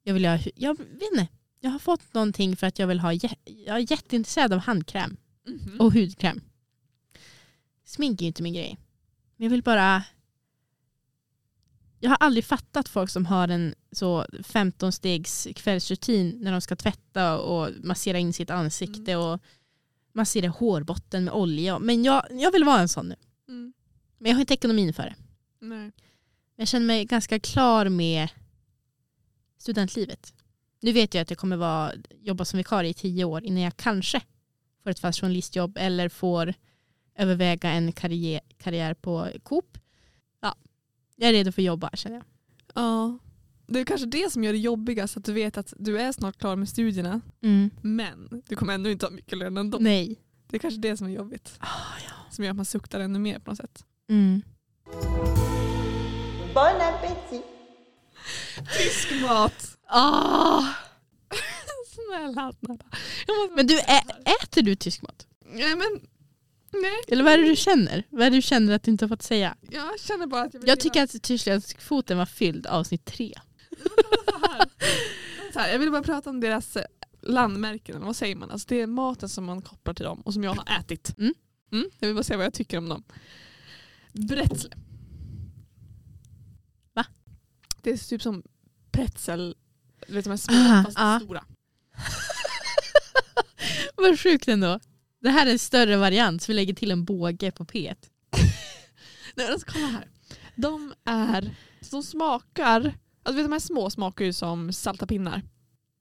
Jag 0.04 0.14
vill 0.14 0.26
ha... 0.26 0.40
Jag 0.56 0.78
vet 0.78 1.12
inte. 1.12 1.28
Jag 1.60 1.72
har 1.72 1.80
fått 1.80 2.14
någonting 2.14 2.56
för 2.56 2.68
att 2.68 2.80
jag 2.80 2.88
vill 2.88 3.00
ha... 3.00 3.14
Jag 3.14 3.78
är 3.78 3.92
jätteintresserad 3.92 4.54
av 4.54 4.60
handkräm. 4.60 5.18
Mm 5.48 5.82
Och 5.82 5.94
hudkräm. 5.94 6.42
Smink 7.92 8.22
är 8.22 8.24
ju 8.24 8.28
inte 8.28 8.44
min 8.44 8.54
grej. 8.54 8.78
Men 9.36 9.46
jag 9.46 9.52
vill 9.52 9.64
bara 9.64 10.04
jag 12.00 12.10
har 12.10 12.18
aldrig 12.20 12.46
fattat 12.46 12.90
folk 12.90 13.10
som 13.10 13.26
har 13.26 13.48
en 13.48 13.76
så 13.92 14.26
15 14.44 14.92
stegs 14.92 15.48
kvällsrutin 15.56 16.38
när 16.42 16.52
de 16.52 16.62
ska 16.62 16.76
tvätta 16.76 17.40
och 17.40 17.70
massera 17.84 18.20
in 18.20 18.34
sitt 18.34 18.50
ansikte 18.50 19.12
mm. 19.12 19.26
och 19.26 19.40
massera 20.14 20.50
hårbotten 20.50 21.24
med 21.24 21.34
olja. 21.34 21.80
Men 21.80 22.04
jag, 22.04 22.28
jag 22.32 22.52
vill 22.52 22.64
vara 22.64 22.80
en 22.80 22.88
sån 22.88 23.08
nu. 23.08 23.16
Mm. 23.48 23.74
Men 24.18 24.30
jag 24.30 24.36
har 24.36 24.42
inte 24.42 24.54
ekonomin 24.54 24.94
för 24.94 25.04
det. 25.04 25.16
Nej. 25.60 25.92
Jag 26.56 26.68
känner 26.68 26.86
mig 26.86 27.06
ganska 27.06 27.40
klar 27.40 27.90
med 27.90 28.30
studentlivet. 29.58 30.34
Nu 30.80 30.92
vet 30.92 31.14
jag 31.14 31.22
att 31.22 31.30
jag 31.30 31.40
kommer 31.40 31.58
vara, 31.58 31.94
jobba 32.20 32.46
som 32.46 32.58
vikarie 32.58 32.90
i 32.90 32.94
tio 32.94 33.24
år 33.24 33.44
innan 33.44 33.64
jag 33.64 33.78
kanske 33.78 34.22
får 34.84 34.90
ett 34.90 35.00
fast 35.00 35.20
journalistjobb 35.20 35.78
eller 35.78 36.10
får 36.10 36.54
överväga 37.16 37.70
en 37.70 37.92
karriär, 37.92 38.42
karriär 38.58 38.94
på 38.94 39.28
Coop 39.44 39.78
jag 41.22 41.30
är 41.30 41.34
redo 41.34 41.52
för 41.52 41.62
att 41.62 41.66
jobba 41.66 41.90
känner 41.94 42.16
jag. 42.16 42.26
Ja. 42.74 43.18
Det 43.68 43.80
är 43.80 43.86
kanske 43.86 44.08
det 44.08 44.32
som 44.32 44.44
gör 44.44 44.54
det 44.54 44.60
jobbigast, 44.60 45.18
att 45.18 45.26
du 45.26 45.34
vet 45.34 45.58
att 45.58 45.74
du 45.78 46.00
är 46.00 46.12
snart 46.12 46.38
klar 46.38 46.56
med 46.56 46.70
studierna. 46.70 47.22
Mm. 47.44 47.70
Men 47.82 48.44
du 48.48 48.56
kommer 48.56 48.74
ändå 48.74 48.90
inte 48.90 49.06
ha 49.06 49.12
mycket 49.12 49.38
lön 49.38 49.58
ändå. 49.58 49.78
Nej. 49.82 50.20
Det 50.48 50.58
är 50.58 50.60
kanske 50.60 50.80
det 50.80 50.98
som 50.98 51.08
är 51.08 51.12
jobbigt. 51.12 51.60
Oh, 51.62 52.04
ja. 52.08 52.14
Som 52.32 52.44
gör 52.44 52.52
att 52.52 52.56
man 52.58 52.66
suktar 52.66 53.00
ännu 53.00 53.20
mer 53.20 53.40
på 53.40 53.52
något 53.52 53.58
sätt. 53.58 53.86
Mm. 54.10 54.42
Bon 56.54 56.82
appétit! 56.82 57.44
Tysk 58.78 59.22
mat! 59.22 59.78
Oh. 59.94 60.66
Snälla. 61.88 62.54
Men 63.56 63.68
du, 63.68 63.80
ä 63.80 64.02
äter 64.44 64.62
du 64.62 64.76
tysk 64.76 65.02
mat? 65.02 65.28
Nej 65.46 65.76
men 65.76 66.08
Nej. 66.74 67.02
Eller 67.08 67.24
vad 67.24 67.34
är 67.34 67.38
det 67.38 67.48
du 67.48 67.56
känner? 67.56 68.04
Vad 68.10 68.26
är 68.26 68.30
det 68.30 68.38
du 68.38 68.42
känner 68.42 68.76
att 68.76 68.84
du 68.84 68.92
inte 68.92 69.06
har 69.06 69.10
fått 69.10 69.24
säga? 69.24 69.56
Jag 69.62 70.00
känner 70.00 70.28
bara 70.28 70.42
att 70.42 70.54
jag 70.54 70.62
vill 70.62 70.70
Jag 70.70 70.80
tycker 70.80 71.04
att 71.04 71.22
tyskländsk 71.24 71.82
foten 71.82 72.18
var 72.18 72.26
fylld 72.26 72.68
avsnitt 72.68 73.06
tre. 73.06 73.34
Så 75.54 75.60
här, 75.60 75.72
jag 75.72 75.80
vill 75.80 75.92
bara 75.92 76.04
prata 76.04 76.30
om 76.30 76.40
deras 76.40 76.76
eh, 76.76 76.86
landmärken, 77.22 78.02
vad 78.02 78.16
säger 78.16 78.36
man? 78.36 78.52
Alltså 78.52 78.68
det 78.70 78.82
är 78.82 78.88
maten 78.88 79.30
som 79.30 79.46
man 79.46 79.62
kopplar 79.62 79.94
till 79.94 80.06
dem 80.06 80.22
och 80.22 80.34
som 80.34 80.44
jag 80.44 80.54
har 80.54 80.80
ätit. 80.80 81.18
Mm. 81.18 81.34
Mm, 81.72 81.90
jag 82.00 82.08
vill 82.08 82.16
bara 82.16 82.24
säga 82.24 82.38
vad 82.38 82.46
jag 82.46 82.54
tycker 82.54 82.78
om 82.78 82.90
dem. 82.90 83.04
Bretzle. 84.14 84.76
Va? 86.94 87.06
Det 87.82 87.92
är 87.92 87.98
typ 87.98 88.22
som 88.22 88.44
pretzel, 88.92 89.56
du 90.08 90.14
vet 90.14 90.26
de 90.26 90.30
här 90.30 90.38
små 90.38 90.56
ah, 90.56 90.84
fast 90.84 90.98
ah. 91.00 91.20
stora. 91.20 91.44
vad 93.96 94.20
sjukt 94.20 94.48
ändå. 94.48 94.80
Det 95.22 95.30
här 95.30 95.46
är 95.46 95.52
en 95.52 95.60
större 95.60 95.98
variant 95.98 96.42
så 96.42 96.48
vi 96.48 96.54
lägger 96.54 96.74
till 96.74 96.92
en 96.92 97.06
båge 97.06 97.52
på 97.52 97.66
P1. 97.66 97.96
Nej, 99.36 99.48
alltså, 99.48 99.68
kolla 99.72 99.88
här. 99.88 100.08
De 100.56 100.94
är, 101.06 101.56
de 101.92 102.04
smakar, 102.04 102.94
alltså 103.24 103.36
vet 103.36 103.46
de 103.46 103.52
här 103.52 103.60
små 103.60 103.90
smakar 103.90 104.26
ju 104.26 104.34
som 104.34 104.74
salta 104.74 105.08
pinnar. 105.08 105.42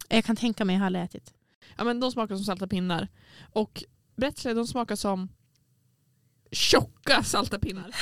Jag 0.09 0.25
kan 0.25 0.37
tänka 0.37 0.65
mig, 0.65 0.75
jag 0.75 0.81
har 0.81 0.87
aldrig 0.87 1.05
ätit. 1.05 1.35
Ja 1.77 1.85
men 1.85 2.01
de 2.01 2.13
smakar 2.13 2.37
som 2.37 2.45
salta 2.45 2.67
pinnar. 2.67 3.09
Och 3.53 3.85
bretzler 4.17 4.55
de 4.55 4.67
smakar 4.67 4.97
som 4.97 5.29
tjocka 6.51 7.23
salta 7.23 7.59
pinnar. 7.59 7.91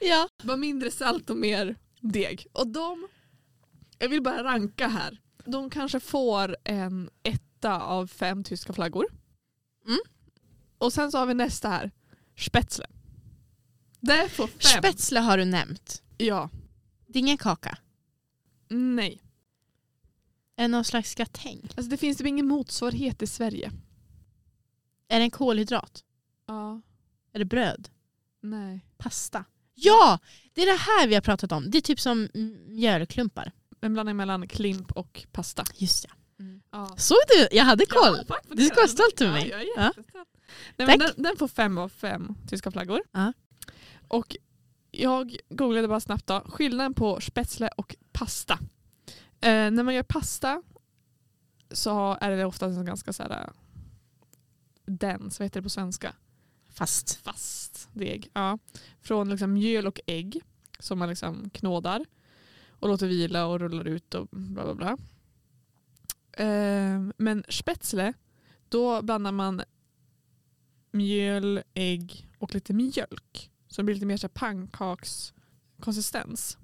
ja. 0.00 0.28
Bara 0.42 0.56
mindre 0.56 0.90
salt 0.90 1.30
och 1.30 1.36
mer 1.36 1.76
deg. 2.00 2.46
Och 2.52 2.66
de, 2.66 3.08
jag 3.98 4.08
vill 4.08 4.22
bara 4.22 4.44
ranka 4.44 4.88
här. 4.88 5.18
De 5.44 5.70
kanske 5.70 6.00
får 6.00 6.56
en 6.64 7.10
ett 7.22 7.53
åtta 7.64 7.80
av 7.80 8.06
fem 8.06 8.44
tyska 8.44 8.72
flaggor. 8.72 9.06
Mm. 9.86 10.00
Och 10.78 10.92
sen 10.92 11.10
så 11.10 11.18
har 11.18 11.26
vi 11.26 11.34
nästa 11.34 11.68
här. 11.68 11.90
Spätzle. 12.36 12.86
Det 14.00 14.28
får 14.28 14.46
fem. 14.46 14.58
Spätzle 14.60 15.20
har 15.20 15.38
du 15.38 15.44
nämnt. 15.44 16.02
Ja. 16.18 16.50
Det 17.06 17.18
är 17.18 17.20
ingen 17.20 17.38
kaka? 17.38 17.78
Nej. 18.68 19.22
Är 20.56 20.62
det 20.62 20.68
någon 20.68 20.84
slags 20.84 21.14
gratäng? 21.14 21.60
Alltså 21.62 21.90
det 21.90 21.96
finns 21.96 22.18
typ 22.18 22.26
ingen 22.26 22.48
motsvarighet 22.48 23.22
i 23.22 23.26
Sverige. 23.26 23.72
Är 25.08 25.18
det 25.18 25.24
en 25.24 25.30
kolhydrat? 25.30 26.04
Ja. 26.46 26.80
Är 27.32 27.38
det 27.38 27.44
bröd? 27.44 27.88
Nej. 28.40 28.86
Pasta? 28.96 29.44
Ja! 29.74 30.18
Det 30.52 30.62
är 30.62 30.66
det 30.66 30.78
här 30.78 31.08
vi 31.08 31.14
har 31.14 31.22
pratat 31.22 31.52
om. 31.52 31.70
Det 31.70 31.78
är 31.78 31.82
typ 31.82 32.00
som 32.00 32.28
mjölklumpar. 32.68 33.52
En 33.80 33.92
blandning 33.92 34.16
mellan 34.16 34.48
klimp 34.48 34.92
och 34.92 35.26
pasta. 35.32 35.64
Just 35.74 36.04
ja. 36.04 36.14
Ja. 36.74 36.94
Såg 36.96 37.18
du? 37.28 37.56
Jag 37.56 37.64
hade 37.64 37.86
koll. 37.86 38.18
Ja, 38.28 38.36
du 38.48 38.64
ska 38.64 38.76
vara 38.76 38.88
stolt 38.88 39.20
över 39.20 39.32
mig. 39.32 39.48
Ja, 39.48 39.58
jag 39.76 39.92
ja. 40.12 40.24
Nej, 40.76 40.98
den, 40.98 41.10
den, 41.16 41.36
får 41.36 41.48
fem 41.48 41.78
av 41.78 41.88
fem 41.88 42.34
tyska 42.48 42.70
flaggor. 42.70 43.00
Ja. 43.12 43.32
Och 44.08 44.36
jag 44.90 45.36
googlade 45.48 45.88
bara 45.88 46.00
snabbt 46.00 46.26
då, 46.26 46.40
skillnaden 46.48 46.94
på 46.94 47.20
spätzle 47.20 47.68
och 47.76 47.96
pasta. 48.12 48.58
Eh, 49.40 49.70
när 49.70 49.82
man 49.82 49.94
gör 49.94 50.02
pasta 50.02 50.62
så 51.70 52.18
är 52.20 52.30
det 52.30 52.44
oftast 52.44 52.78
en 52.78 52.84
ganska 52.84 53.12
så 53.12 53.22
här, 53.22 53.50
dens, 54.86 55.38
vad 55.38 55.46
heter 55.46 55.60
det 55.60 55.64
på 55.64 55.70
svenska? 55.70 56.14
Fast. 56.70 57.20
Fast 57.22 57.88
deg. 57.92 58.30
Ja. 58.32 58.58
Från 59.00 59.30
liksom 59.30 59.52
mjöl 59.52 59.86
och 59.86 60.00
ägg 60.06 60.40
som 60.78 60.98
man 60.98 61.08
liksom 61.08 61.50
knådar 61.50 62.04
och 62.70 62.88
låter 62.88 63.06
vila 63.06 63.46
och 63.46 63.60
rullar 63.60 63.84
ut 63.84 64.14
och 64.14 64.28
bla 64.30 64.64
bla 64.64 64.74
bla. 64.74 64.98
Eh, 66.36 67.00
men 67.16 67.44
spätzle, 67.48 68.12
då 68.68 69.02
blandar 69.02 69.32
man 69.32 69.62
mjöl, 70.90 71.62
ägg 71.74 72.28
och 72.38 72.54
lite 72.54 72.72
mjölk. 72.72 73.50
Så 73.68 73.80
det 73.80 73.84
blir 73.84 73.94
lite 73.94 74.06
mer 74.06 74.28
pannkakskonsistens. 74.28 76.58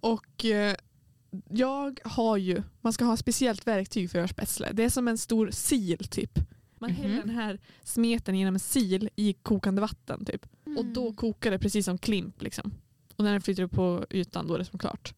Och 0.00 0.44
eh, 0.44 0.74
jag 1.48 2.00
har 2.04 2.36
ju, 2.36 2.62
man 2.80 2.92
ska 2.92 3.04
ha 3.04 3.16
speciellt 3.16 3.66
verktyg 3.66 4.10
för 4.10 4.18
att 4.18 4.20
göra 4.20 4.28
spätzle. 4.28 4.72
Det 4.72 4.84
är 4.84 4.90
som 4.90 5.08
en 5.08 5.18
stor 5.18 5.50
sil 5.66 6.02
typ. 6.10 6.38
Man 6.78 6.90
mm 6.90 7.02
-hmm. 7.02 7.08
häller 7.08 7.22
den 7.22 7.30
här 7.30 7.58
smeten 7.82 8.38
genom 8.38 8.54
en 8.54 8.60
sil 8.72 9.04
i 9.16 9.32
kokande 9.32 9.80
vatten 9.80 10.24
typ. 10.24 10.46
Mm. 10.66 10.78
Och 10.78 10.84
då 10.84 11.12
kokar 11.12 11.50
det 11.50 11.58
precis 11.58 11.84
som 11.84 11.98
klimp 11.98 12.42
liksom. 12.42 12.74
Och 13.16 13.24
när 13.24 13.32
den 13.32 13.40
flyter 13.40 13.62
upp 13.62 13.72
på 13.72 14.06
ytan 14.10 14.46
då 14.46 14.54
är 14.54 14.58
det 14.58 14.64
som 14.64 14.78
klart. 14.78 15.14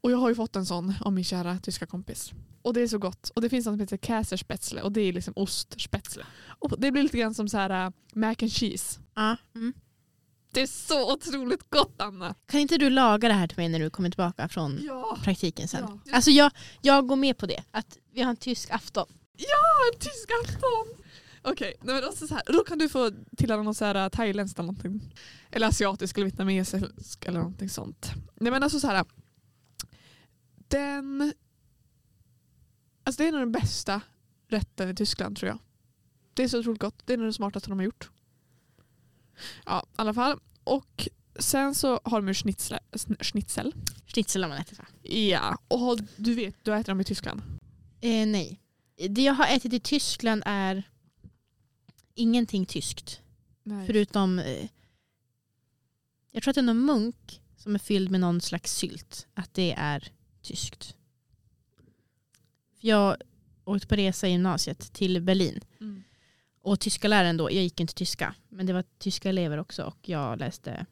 Och 0.00 0.10
jag 0.10 0.18
har 0.18 0.28
ju 0.28 0.34
fått 0.34 0.56
en 0.56 0.66
sån 0.66 0.94
av 1.00 1.12
min 1.12 1.24
kära 1.24 1.58
tyska 1.58 1.86
kompis. 1.86 2.32
Och 2.62 2.74
det 2.74 2.80
är 2.80 2.88
så 2.88 2.98
gott. 2.98 3.28
Och 3.34 3.42
det 3.42 3.48
finns 3.48 3.66
något 3.66 3.72
som 3.72 3.80
heter 3.80 3.96
Käserspätzle 3.96 4.82
och 4.82 4.92
det 4.92 5.00
är 5.00 5.12
liksom 5.12 5.34
ostspätzle. 5.36 6.26
Och 6.58 6.80
det 6.80 6.92
blir 6.92 7.02
lite 7.02 7.18
grann 7.18 7.34
som 7.34 7.48
så 7.48 7.56
här 7.58 7.86
uh, 7.86 7.92
mac 8.14 8.34
and 8.42 8.52
cheese. 8.52 9.00
Ja. 9.14 9.36
Mm. 9.54 9.72
Det 10.52 10.62
är 10.62 10.66
så 10.66 11.12
otroligt 11.12 11.70
gott 11.70 11.94
Anna. 12.00 12.34
Kan 12.46 12.60
inte 12.60 12.78
du 12.78 12.90
laga 12.90 13.28
det 13.28 13.34
här 13.34 13.46
till 13.46 13.56
mig 13.56 13.68
när 13.68 13.78
du 13.78 13.90
kommer 13.90 14.10
tillbaka 14.10 14.48
från 14.48 14.78
Ja. 14.82 15.18
praktiken 15.24 15.68
sen? 15.68 15.84
Ja. 16.04 16.12
Alltså 16.16 16.30
jag, 16.30 16.50
jag 16.82 17.06
går 17.06 17.16
med 17.16 17.38
på 17.38 17.46
det. 17.46 17.64
Att 17.70 17.98
vi 18.12 18.22
har 18.22 18.30
en 18.30 18.36
tysk 18.36 18.70
afton. 18.70 19.06
Ja, 19.36 19.92
en 19.92 19.98
tysk 20.00 20.30
afton! 20.44 21.04
Okej, 21.42 21.74
nej 21.82 21.94
men 21.94 22.04
alltså 22.04 22.26
så 22.26 22.34
här, 22.34 22.42
då 22.46 22.64
kan 22.64 22.78
du 22.78 22.88
få 22.88 23.10
tillaga 23.36 23.62
något 23.62 23.76
så 23.76 23.84
här 23.84 24.04
uh, 24.04 24.08
thailändskt 24.08 24.58
eller 24.58 24.66
någonting. 24.66 25.14
Eller 25.50 25.66
asiatisk 25.66 26.16
eller 26.18 26.24
vietnamesisk 26.24 27.24
eller 27.24 27.38
någonting 27.38 27.68
sånt. 27.68 28.10
Nej 28.40 28.52
men 28.52 28.62
alltså 28.62 28.80
så 28.80 28.86
här. 28.86 29.04
Den... 30.70 31.32
Alltså 33.04 33.22
det 33.22 33.28
är 33.28 33.32
nog 33.32 33.40
den 33.40 33.52
bästa 33.52 34.00
rätten 34.48 34.88
i 34.88 34.94
Tyskland 34.94 35.36
tror 35.36 35.48
jag. 35.48 35.58
Det 36.34 36.42
är 36.42 36.48
så 36.48 36.58
otroligt 36.58 36.80
gott. 36.80 37.02
Det 37.04 37.12
är 37.12 37.16
nog 37.16 37.26
det 37.26 37.32
smartaste 37.32 37.68
de 37.68 37.78
har 37.78 37.84
gjort. 37.84 38.10
Ja, 39.66 39.86
i 39.88 39.94
alla 39.96 40.14
fall. 40.14 40.40
Och 40.64 41.08
sen 41.38 41.74
så 41.74 42.00
har 42.04 42.20
de 42.20 42.28
ju 42.28 42.34
schnitzel. 42.34 42.78
schnitzel. 43.20 43.74
Schnitzel 44.06 44.42
har 44.42 44.48
man 44.48 44.58
ätit 44.58 44.78
va? 44.78 44.86
Ja, 45.02 45.58
och 45.68 45.98
du 46.16 46.34
vet, 46.34 46.54
du 46.62 46.74
äter 46.74 46.92
dem 46.92 47.00
i 47.00 47.04
Tyskland. 47.04 47.42
Eh, 48.00 48.26
nej. 48.26 48.60
Det 49.08 49.22
jag 49.22 49.34
har 49.34 49.46
ätit 49.46 49.72
i 49.72 49.80
Tyskland 49.80 50.42
är 50.46 50.82
ingenting 52.14 52.66
tyskt. 52.66 53.20
Nej. 53.62 53.86
Förutom, 53.86 54.38
eh, 54.38 54.68
jag 56.32 56.42
tror 56.42 56.50
att 56.50 56.54
det 56.54 56.60
är 56.60 56.62
någon 56.62 56.84
munk 56.84 57.40
som 57.56 57.74
är 57.74 57.78
fylld 57.78 58.10
med 58.10 58.20
någon 58.20 58.40
slags 58.40 58.76
sylt. 58.76 59.26
Att 59.34 59.54
det 59.54 59.74
är 59.76 60.12
tyskt. 60.42 60.96
För 62.80 62.88
jag 62.88 63.16
åkte 63.64 63.86
på 63.86 63.94
resa 63.96 64.28
i 64.28 64.30
gymnasiet 64.30 64.92
till 64.92 65.22
Berlin. 65.22 65.60
Mm. 65.80 66.02
Och 66.62 66.80
tyska 66.80 67.08
läraren 67.08 67.36
då, 67.36 67.44
jag 67.50 67.62
gick 67.62 67.80
inte 67.80 67.94
tyska, 67.94 68.34
men 68.48 68.66
det 68.66 68.72
var 68.72 68.84
tyska 68.98 69.28
elever 69.28 69.58
också 69.58 69.82
och 69.84 70.08
jag 70.08 70.38
läste 70.38 70.86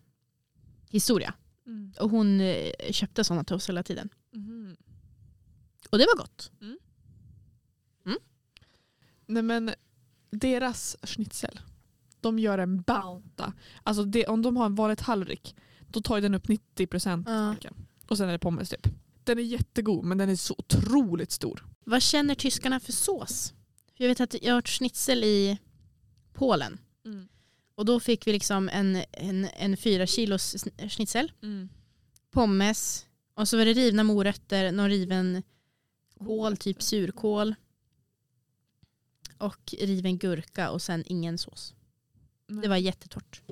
historia. 0.90 1.34
Mm. 1.66 1.92
Och 2.00 2.10
hon 2.10 2.40
eh, 2.40 2.72
köpte 2.90 3.24
sådana 3.24 3.44
till 3.44 3.56
oss 3.56 3.68
hela 3.68 3.82
tiden. 3.82 4.08
Mhm. 4.32 4.76
Och 5.90 5.98
det 5.98 6.06
var 6.14 6.18
gott. 6.18 6.50
Nej 9.26 9.42
men 9.42 9.70
deras 10.30 10.96
schnitzel, 11.02 11.60
de 12.20 12.38
gör 12.38 12.58
en 12.58 12.80
bauta. 12.82 13.52
Alltså 13.82 14.04
det, 14.04 14.26
om 14.26 14.42
de 14.42 14.56
har 14.56 14.66
en 14.66 14.74
vanlig 14.74 14.98
tallrik, 14.98 15.56
då 15.88 16.00
tar 16.00 16.20
den 16.20 16.34
upp 16.34 16.46
90% 16.48 17.24
Ja. 17.62 17.70
och 18.08 18.16
sen 18.18 18.28
är 18.28 18.32
det 18.32 18.38
pommes 18.38 18.68
typ. 18.70 18.88
Den 19.28 19.38
är 19.38 19.42
jättegod 19.42 20.04
men 20.04 20.18
den 20.18 20.28
är 20.28 20.36
så 20.36 20.54
otroligt 20.58 21.30
stor. 21.30 21.66
Vad 21.84 22.02
känner 22.02 22.34
tyskarna 22.34 22.80
för 22.80 22.92
sås? 22.92 23.52
För 23.96 24.04
jag 24.04 24.08
vet 24.08 24.20
att 24.20 24.42
jag 24.42 24.50
har 24.52 24.56
varit 24.56 24.68
schnitzel 24.68 25.24
i 25.24 25.58
Polen. 26.32 26.78
Och 27.74 27.84
då 27.84 28.00
fick 28.00 28.26
vi 28.26 28.32
liksom 28.32 28.68
en, 28.68 29.02
en, 29.12 29.48
en 29.56 29.76
fyra 29.76 30.06
kilos 30.06 30.66
schnitzel, 30.88 31.32
pommes 32.30 33.06
och 33.34 33.48
så 33.48 33.56
var 33.56 33.64
det 33.64 33.72
rivna 33.72 34.04
morötter, 34.04 34.72
någon 34.72 34.88
riven 34.88 35.42
kål, 36.18 36.56
typ 36.56 36.82
surkål. 36.82 37.54
Och 39.38 39.74
riven 39.78 40.18
gurka 40.18 40.70
och 40.70 40.82
sen 40.82 41.04
ingen 41.06 41.38
sås. 41.38 41.74
Det 42.62 42.68
var 42.68 42.76
jättetorrt. 42.76 43.42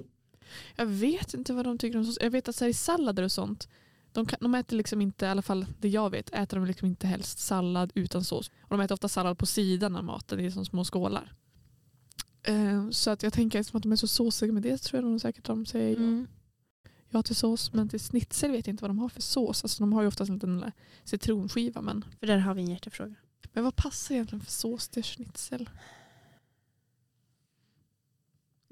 Jag 0.77 0.87
vet 0.87 1.35
inte 1.35 1.53
vad 1.53 1.65
de 1.65 1.79
tycker 1.79 1.99
om 1.99 2.05
sås. 2.05 2.19
Jag 2.21 2.31
vet 2.31 2.49
att 2.49 2.57
så 2.57 2.65
här, 2.65 2.71
i 2.71 2.75
sallader 2.75 3.23
och 3.23 3.33
sånt, 3.33 3.69
de, 4.17 4.27
kan, 4.27 4.39
de 4.41 4.55
äter 4.55 4.77
liksom 4.77 5.01
inte, 5.01 5.27
i 5.27 5.29
alla 5.29 5.43
fall 5.43 5.67
det 5.81 5.89
jag 5.89 6.11
vet, 6.11 6.31
äter 6.35 6.57
de 6.57 6.67
liksom 6.67 6.89
inte 6.89 7.07
helst 7.07 7.39
sallad 7.39 7.93
utan 7.95 8.25
sås. 8.25 8.51
Och 8.61 8.69
de 8.69 8.81
äter 8.81 8.95
ofta 8.95 9.09
sallad 9.09 9.39
på 9.39 9.47
sidan 9.47 9.97
av 9.97 10.05
maten 10.05 10.41
i 10.41 10.51
som 10.51 10.65
små 10.65 10.85
skålar. 10.85 11.33
Eh, 12.43 12.91
så 12.91 13.11
att 13.11 13.23
jag 13.23 13.33
tänker 13.33 13.63
som 13.63 13.77
att 13.77 13.83
de 13.83 13.93
är 13.93 13.97
så 13.97 14.07
såsiga 14.07 14.53
med 14.53 14.63
det 14.63 14.79
tror 14.79 15.03
jag 15.03 15.13
de 15.13 15.21
säkert 15.21 15.45
de 15.45 15.67
säger 15.67 15.97
ja. 15.97 16.03
Mm. 16.03 16.27
ja 17.09 17.23
till 17.23 17.37
sås. 17.37 17.73
Men 17.73 17.89
till 17.89 18.01
schnitzel 18.01 18.51
vet 18.51 18.67
jag 18.67 18.73
inte 18.73 18.83
vad 18.83 18.91
de 18.91 18.99
har 18.99 19.09
för 19.09 19.23
sås. 19.23 19.65
Alltså, 19.65 19.83
de 19.83 19.93
har 19.93 20.03
ju 20.03 20.09
oftast 20.09 20.29
en 20.29 20.35
liten 20.35 20.73
citronskiva. 21.05 21.83
Men, 21.83 22.05
För 22.21 22.27
där 22.27 22.39
har 22.39 22.55
vi 22.55 22.63
en 22.63 22.71
hjärtefråga. 22.71 23.15
men 23.53 23.65
vad 23.65 23.77
passar 23.77 24.15
egentligen 24.15 24.45
för 24.45 24.53
sås 24.53 24.89
till 24.89 25.05
schnitzel? 25.05 25.71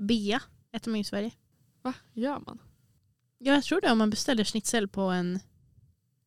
Bea 0.03 0.43
äter 0.73 0.91
man 0.91 0.99
ju 0.99 1.01
i 1.01 1.05
Sverige. 1.05 1.31
Va? 1.83 1.95
Gör 2.13 2.41
man? 2.47 2.59
Ja, 3.39 3.55
jag 3.55 3.65
tror 3.65 3.81
det 3.81 3.93
om 3.93 3.99
man 3.99 4.11
beställer 4.11 4.45
schnitzel 4.45 4.89
på 4.89 5.01
en 5.01 5.41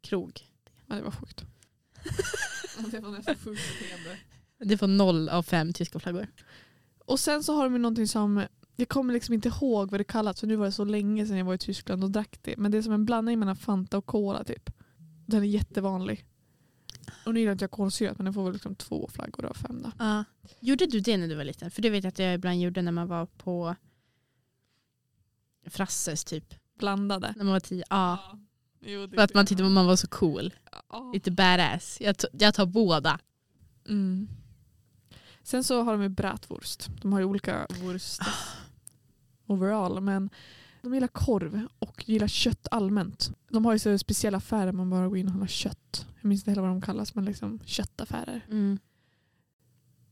krog. 0.01 0.41
Ja, 0.85 0.95
det 0.95 1.01
var 1.01 1.11
sjukt. 1.11 1.45
det 2.91 2.99
var 2.99 3.11
nästan 3.11 3.35
sjukt 3.35 3.61
beteende. 3.79 4.17
Det 4.59 4.77
får 4.77 4.87
noll 4.87 5.29
av 5.29 5.43
fem 5.43 5.73
tyska 5.73 5.99
flaggor. 5.99 6.27
Och 7.05 7.19
sen 7.19 7.43
så 7.43 7.55
har 7.55 7.63
de 7.63 7.73
ju 7.73 7.79
någonting 7.79 8.07
som, 8.07 8.43
jag 8.75 8.89
kommer 8.89 9.13
liksom 9.13 9.33
inte 9.33 9.49
ihåg 9.49 9.91
vad 9.91 9.99
det 9.99 10.03
kallas 10.03 10.39
för 10.39 10.47
nu 10.47 10.55
var 10.55 10.65
det 10.65 10.71
så 10.71 10.83
länge 10.83 11.25
sedan 11.25 11.37
jag 11.37 11.45
var 11.45 11.53
i 11.53 11.57
Tyskland 11.57 12.03
och 12.03 12.11
drack 12.11 12.39
det. 12.41 12.57
Men 12.57 12.71
det 12.71 12.77
är 12.77 12.81
som 12.81 12.93
en 12.93 13.05
blandning 13.05 13.39
mellan 13.39 13.55
Fanta 13.55 13.97
och 13.97 14.05
Cola 14.05 14.43
typ. 14.43 14.69
Den 15.25 15.43
är 15.43 15.47
jättevanlig. 15.47 16.25
Och 17.25 17.33
nu 17.33 17.39
gillar 17.39 17.51
inte 17.51 17.63
jag 17.63 17.71
kolsyrat 17.71 18.17
men 18.17 18.25
den 18.25 18.33
får 18.33 18.43
väl 18.43 18.53
liksom 18.53 18.75
två 18.75 19.09
flaggor 19.13 19.45
av 19.45 19.53
fem 19.53 19.81
då. 19.83 19.91
Ja. 19.99 20.23
Gjorde 20.59 20.85
du 20.85 20.99
det 20.99 21.17
när 21.17 21.27
du 21.27 21.35
var 21.35 21.43
liten? 21.43 21.71
För 21.71 21.81
det 21.81 21.89
vet 21.89 22.03
jag 22.03 22.11
att 22.11 22.19
jag 22.19 22.33
ibland 22.33 22.61
gjorde 22.61 22.81
när 22.81 22.91
man 22.91 23.07
var 23.07 23.25
på 23.25 23.75
Frasses 25.65 26.23
typ. 26.25 26.53
Blandade. 26.77 27.33
När 27.37 27.43
man 27.43 27.53
var 27.53 27.59
tio. 27.59 27.83
Ja. 27.89 28.39
Jo, 28.81 29.07
det 29.07 29.15
För 29.15 29.23
att 29.23 29.33
man 29.33 29.45
tyckte 29.45 29.63
man 29.63 29.85
var 29.85 29.95
så 29.95 30.07
cool. 30.07 30.53
Ja. 30.89 31.11
Lite 31.13 31.31
badass. 31.31 31.97
Jag, 32.01 32.15
jag 32.31 32.53
tar 32.53 32.65
båda. 32.65 33.19
Mm. 33.87 34.27
Sen 35.43 35.63
så 35.63 35.83
har 35.83 35.91
de 35.91 36.01
ju 36.01 36.09
bratwurst. 36.09 36.89
De 37.01 37.13
har 37.13 37.19
ju 37.19 37.25
olika 37.25 37.67
wurst 37.81 38.21
overall. 39.45 40.01
Men 40.01 40.29
de 40.81 40.93
gillar 40.93 41.07
korv 41.07 41.67
och 41.79 42.09
gillar 42.09 42.27
kött 42.27 42.67
allmänt. 42.71 43.31
De 43.49 43.65
har 43.65 43.73
ju 43.73 43.79
så 43.79 43.97
speciella 43.97 44.37
affärer 44.37 44.71
man 44.71 44.89
bara 44.89 45.07
går 45.07 45.17
in 45.17 45.25
och 45.25 45.31
handlar 45.31 45.47
kött. 45.47 46.07
Jag 46.21 46.29
minns 46.29 46.41
inte 46.41 46.51
heller 46.51 46.61
vad 46.61 46.71
de 46.71 46.81
kallas 46.81 47.15
men 47.15 47.25
liksom 47.25 47.59
köttaffärer. 47.65 48.45
Mm. 48.49 48.79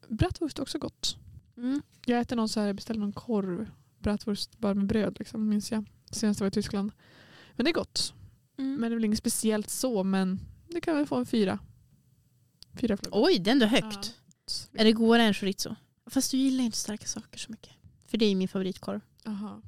Bratwurst 0.08 0.60
är 0.60 0.62
också 0.62 0.80
gott. 0.80 1.18
Mm. 1.58 1.82
Jag 2.06 2.20
äter 2.20 2.36
någon 2.36 2.50
så 2.50 2.60
här, 2.60 2.68
jag 2.68 2.76
beställde 2.76 3.00
någon 3.00 3.14
korv. 3.14 3.70
Bratwurst 4.00 4.58
bara 4.58 4.74
med 4.74 4.86
bröd 4.86 5.16
liksom, 5.20 5.50
minns 5.50 5.72
jag. 5.72 5.86
Senast 6.12 6.40
jag 6.40 6.46
var 6.46 6.48
i 6.48 6.52
Tyskland. 6.52 6.92
Men 7.56 7.64
det 7.64 7.72
är 7.72 7.74
gott. 7.74 8.14
Mm. 8.58 8.76
Men 8.76 8.82
det 8.82 8.94
är 8.94 8.96
väl 8.96 9.06
inget 9.06 9.20
speciellt 9.20 9.70
så 9.70 10.04
men 10.04 10.40
det 10.70 10.82
kan 10.82 10.96
väl 10.96 11.06
få 11.06 11.16
en 11.16 11.26
fyra. 11.26 11.60
Fyra 12.74 12.98
flaggor. 12.98 13.26
Oj, 13.26 13.40
det 13.40 13.50
är 13.50 13.52
ändå 13.52 13.66
högt. 13.66 14.20
Är 14.74 14.84
det 14.84 14.92
godare 14.92 15.24
än 15.24 15.34
chorizo? 15.34 15.76
Fast 16.10 16.32
du 16.32 16.38
gillar 16.38 16.64
inte 16.64 16.78
starka 16.78 17.08
saker 17.08 17.40
så 17.40 17.52
mycket. 17.52 17.72
För 18.08 18.18
det 18.18 18.26
är 18.26 18.30
ju 18.30 18.36
min 18.36 18.48
favoritkorv. 18.48 19.02
Aha. 19.26 19.62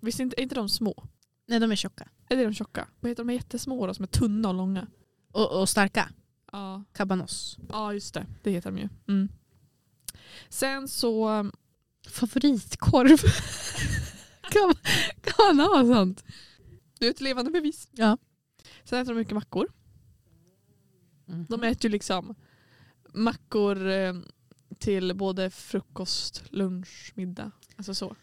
Visst 0.00 0.20
är 0.20 0.24
inte, 0.24 0.40
är 0.40 0.42
inte 0.42 0.54
de 0.54 0.68
små? 0.68 1.04
Nej, 1.46 1.60
de 1.60 1.72
är 1.72 1.76
tjocka. 1.76 2.08
Är 2.28 2.36
det 2.36 2.44
de 2.44 2.54
tjocka? 2.54 2.88
Vad 3.00 3.10
heter 3.10 3.24
de 3.24 3.32
jättesmå 3.34 3.86
då 3.86 3.94
som 3.94 4.02
är 4.02 4.06
tunna 4.06 4.48
och 4.48 4.54
långa? 4.54 4.86
Och, 5.32 5.60
och 5.60 5.68
starka. 5.68 6.10
Ja. 6.52 6.84
Cabanos. 6.92 7.58
Ja 7.68 7.92
just 7.92 8.14
det, 8.14 8.26
det 8.42 8.50
heter 8.50 8.70
de 8.70 8.78
ju. 8.78 8.88
Mm. 9.08 9.28
Sen 10.48 10.88
så, 10.88 11.28
um, 11.30 11.52
Favoritkorv. 12.08 13.18
kan, 14.50 14.74
kan 15.22 15.60
ha 15.60 15.84
sånt? 15.94 16.24
du 16.98 17.06
är 17.06 17.10
ett 17.10 17.20
levande 17.20 17.50
bevis. 17.50 17.88
Ja. 17.92 18.18
Sen 18.84 18.98
äter 18.98 19.12
de 19.12 19.18
mycket 19.18 19.34
mackor. 19.34 19.72
Mm. 21.28 21.46
De 21.48 21.64
äter 21.64 21.84
ju 21.84 21.88
liksom 21.88 22.34
mackor 23.14 23.88
eh, 23.88 24.14
till 24.78 25.14
både 25.14 25.50
frukost, 25.50 26.42
lunch, 26.50 27.12
middag. 27.14 27.50
Alltså 27.76 27.94
så. 27.94 28.16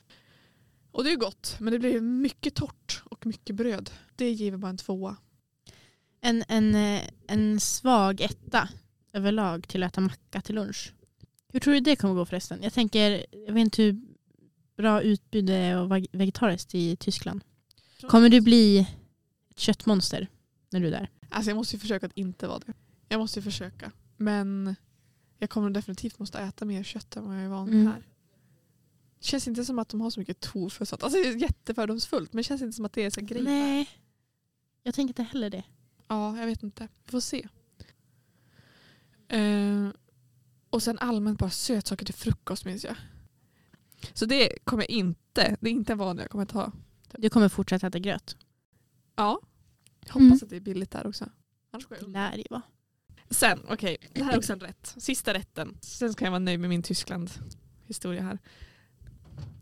Och 0.92 1.04
det 1.04 1.12
är 1.12 1.16
gott, 1.16 1.56
men 1.60 1.74
det 1.74 1.80
blir 1.80 2.02
mycket 2.02 2.56
torrt 2.56 3.04
och 3.06 3.26
mycket 3.26 3.56
bröd. 3.56 3.92
Det 4.16 4.32
ger 4.32 4.58
bara 4.58 4.70
en 4.70 4.78
tvåa. 4.78 5.18
En, 6.22 6.44
en, 6.48 6.76
eh, 6.76 7.02
en 7.28 7.60
svag 7.60 8.22
etta 8.22 8.70
överlag 9.14 9.68
till 9.68 9.84
att 9.84 9.94
äta 9.94 10.02
macka 10.02 10.42
till 10.42 10.56
lunch. 10.56 10.94
Hur 11.48 11.60
tror 11.60 11.74
du 11.74 11.80
det 11.80 11.96
kommer 11.96 12.14
gå 12.14 12.26
förresten? 12.26 12.64
Jag 12.64 12.74
tänker, 12.74 13.26
jag 13.32 13.54
vet 13.54 13.62
inte 13.62 13.84
hur 13.84 14.02
bra 14.78 15.02
utbud 15.02 15.50
och 15.50 15.92
veg- 15.92 16.08
vegetariskt 16.12 16.76
i 16.76 16.96
Tyskland. 16.96 17.44
Kommer 18.08 18.30
du 18.30 18.42
bli 18.42 18.88
ett 19.50 19.60
köttmonster 19.60 20.28
när 20.70 20.80
du 20.80 20.88
är 20.88 20.92
där? 20.92 21.10
Alltså 21.30 21.50
jag 21.50 21.56
måste 21.56 21.76
ju 21.76 21.80
försöka 21.80 22.06
att 22.06 22.12
inte 22.18 22.48
vara 22.48 22.60
det. 22.60 22.74
Jag 23.10 23.20
måste 23.20 23.40
ju 23.40 23.44
försöka. 23.44 23.92
Men 24.18 24.76
jag 25.38 25.50
kommer 25.50 25.70
definitivt 25.70 26.20
måste 26.20 26.40
äta 26.40 26.66
mer 26.66 26.84
kött 26.84 27.16
än 27.16 27.28
vad 27.28 27.36
jag 27.38 27.44
är 27.44 27.50
van 27.50 27.68
Mm. 27.70 27.88
här. 27.88 28.04
Det 29.20 29.26
känns 29.26 29.48
inte 29.48 29.66
som 29.66 29.80
att 29.80 29.90
de 29.90 30.02
har 30.02 30.10
så 30.10 30.20
mycket 30.20 30.40
tofu 30.40 30.82
och 30.82 30.88
sånt. 30.88 31.04
Alltså 31.04 31.20
det 31.20 31.28
är 31.30 31.36
jättefördomsfullt 31.42 32.34
men 32.34 32.38
det 32.38 32.44
känns 32.44 32.62
inte 32.62 32.76
som 32.76 32.86
att 32.86 32.94
det 32.94 33.02
är 33.04 33.10
så 33.10 33.22
grej. 33.22 33.42
Nej, 33.44 33.90
jag 34.84 34.94
tänker 34.96 35.10
inte 35.10 35.24
heller 35.24 35.50
det. 35.50 35.64
Ja, 36.08 36.38
jag 36.40 36.46
vet 36.46 36.64
inte. 36.64 36.88
Vi 37.06 37.12
får 37.12 37.20
se. 37.20 37.48
Eh, 39.28 39.88
och 40.70 40.84
sen 40.84 41.00
allmänt 41.00 41.40
bara 41.40 41.50
sötsaker 41.50 42.06
till 42.06 42.16
frukost 42.16 42.66
minns 42.66 42.84
jag. 42.84 42.96
Så 44.14 44.26
det 44.26 44.58
kommer 44.64 44.84
jag 44.84 44.90
inte, 44.90 45.58
det 45.60 45.70
är 45.70 45.72
inte 45.72 45.94
en 45.94 45.98
vana 45.98 46.22
jag 46.22 46.32
kommer 46.32 46.46
ta. 46.46 46.72
Du 47.12 47.30
kommer 47.30 47.50
fortsätta 47.50 47.88
äta 47.88 48.00
gröt. 48.00 48.38
Ja. 49.16 49.40
Jag 50.06 50.14
hoppas 50.14 50.22
mm. 50.22 50.40
att 50.42 50.50
det 50.50 50.56
är 50.56 50.60
billigt 50.60 50.92
där 50.92 51.08
också. 51.08 51.30
Annars 51.72 51.86
går 51.86 51.98
jag 52.02 52.10
lär 52.10 52.38
ju 52.38 52.44
vara. 52.50 52.62
Sen, 53.30 53.60
okej, 53.70 53.74
okay, 53.74 54.10
det 54.14 54.24
här 54.24 54.34
är 54.34 54.38
också 54.38 54.54
en 54.54 54.60
rätt. 54.60 54.96
Sista 54.98 55.34
rätten. 55.34 55.78
Sen 55.82 56.14
ska 56.14 56.26
jag 56.26 56.32
vara 56.32 56.40
nöjd 56.40 56.60
med 56.60 56.70
min 56.70 56.84
Tyskland-historia 56.84 58.22
här. 58.22 58.40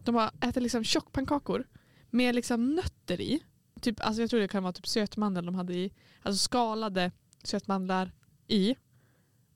De 0.03 0.15
har 0.15 0.31
ätit 0.41 0.63
liksom 0.63 0.83
tjockpannkakor 0.83 1.67
med 2.09 2.35
liksom 2.35 2.75
nötter 2.75 3.21
i. 3.21 3.43
Typ, 3.81 4.05
alltså 4.05 4.21
jag 4.21 4.29
tror 4.29 4.39
det 4.39 4.47
kan 4.47 4.63
vara 4.63 4.73
typ 4.73 4.87
sötmandel 4.87 5.45
de 5.45 5.55
hade 5.55 5.73
i. 5.73 5.93
Alltså 6.21 6.43
skalade 6.43 7.11
sötmandlar 7.43 8.11
i. 8.47 8.75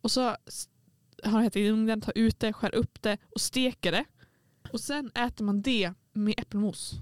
Och 0.02 0.12
så 0.12 0.36
har 1.24 1.50
det 1.50 1.56
i 1.56 1.70
ugnen, 1.70 2.02
tar 2.02 2.18
ut 2.18 2.40
det, 2.40 2.54
skär 2.54 2.76
upp 2.76 3.02
det 3.02 3.18
och 3.36 3.42
steker 3.42 3.92
det. 3.92 4.06
Och 4.74 4.82
sen 4.82 5.12
äter 5.16 5.46
man 5.46 5.62
det 5.62 5.94
med 6.14 6.34
äppelmos. 6.38 6.94